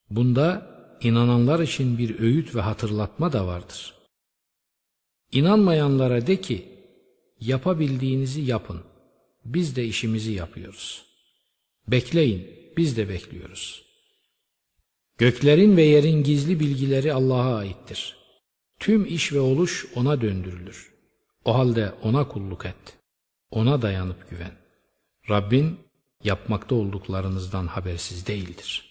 Bunda 0.09 0.67
inananlar 1.01 1.59
için 1.59 1.97
bir 1.97 2.19
öğüt 2.19 2.55
ve 2.55 2.61
hatırlatma 2.61 3.33
da 3.33 3.47
vardır. 3.47 3.93
İnanmayanlara 5.31 6.27
de 6.27 6.41
ki, 6.41 6.67
yapabildiğinizi 7.39 8.41
yapın, 8.41 8.81
biz 9.45 9.75
de 9.75 9.85
işimizi 9.85 10.31
yapıyoruz. 10.31 11.05
Bekleyin, 11.87 12.60
biz 12.81 12.97
de 12.97 13.09
bekliyoruz. 13.09 13.85
Göklerin 15.17 15.77
ve 15.77 15.83
yerin 15.83 16.23
gizli 16.23 16.59
bilgileri 16.59 17.13
Allah'a 17.13 17.55
aittir. 17.55 18.17
Tüm 18.79 19.05
iş 19.05 19.33
ve 19.33 19.39
oluş 19.39 19.85
O'na 19.95 20.21
döndürülür. 20.21 20.93
O 21.45 21.57
halde 21.57 21.93
O'na 22.03 22.27
kulluk 22.27 22.65
et. 22.65 22.97
O'na 23.51 23.81
dayanıp 23.81 24.29
güven. 24.29 24.53
Rabbin 25.29 25.79
yapmakta 26.23 26.75
olduklarınızdan 26.75 27.67
habersiz 27.67 28.27
değildir.'' 28.27 28.90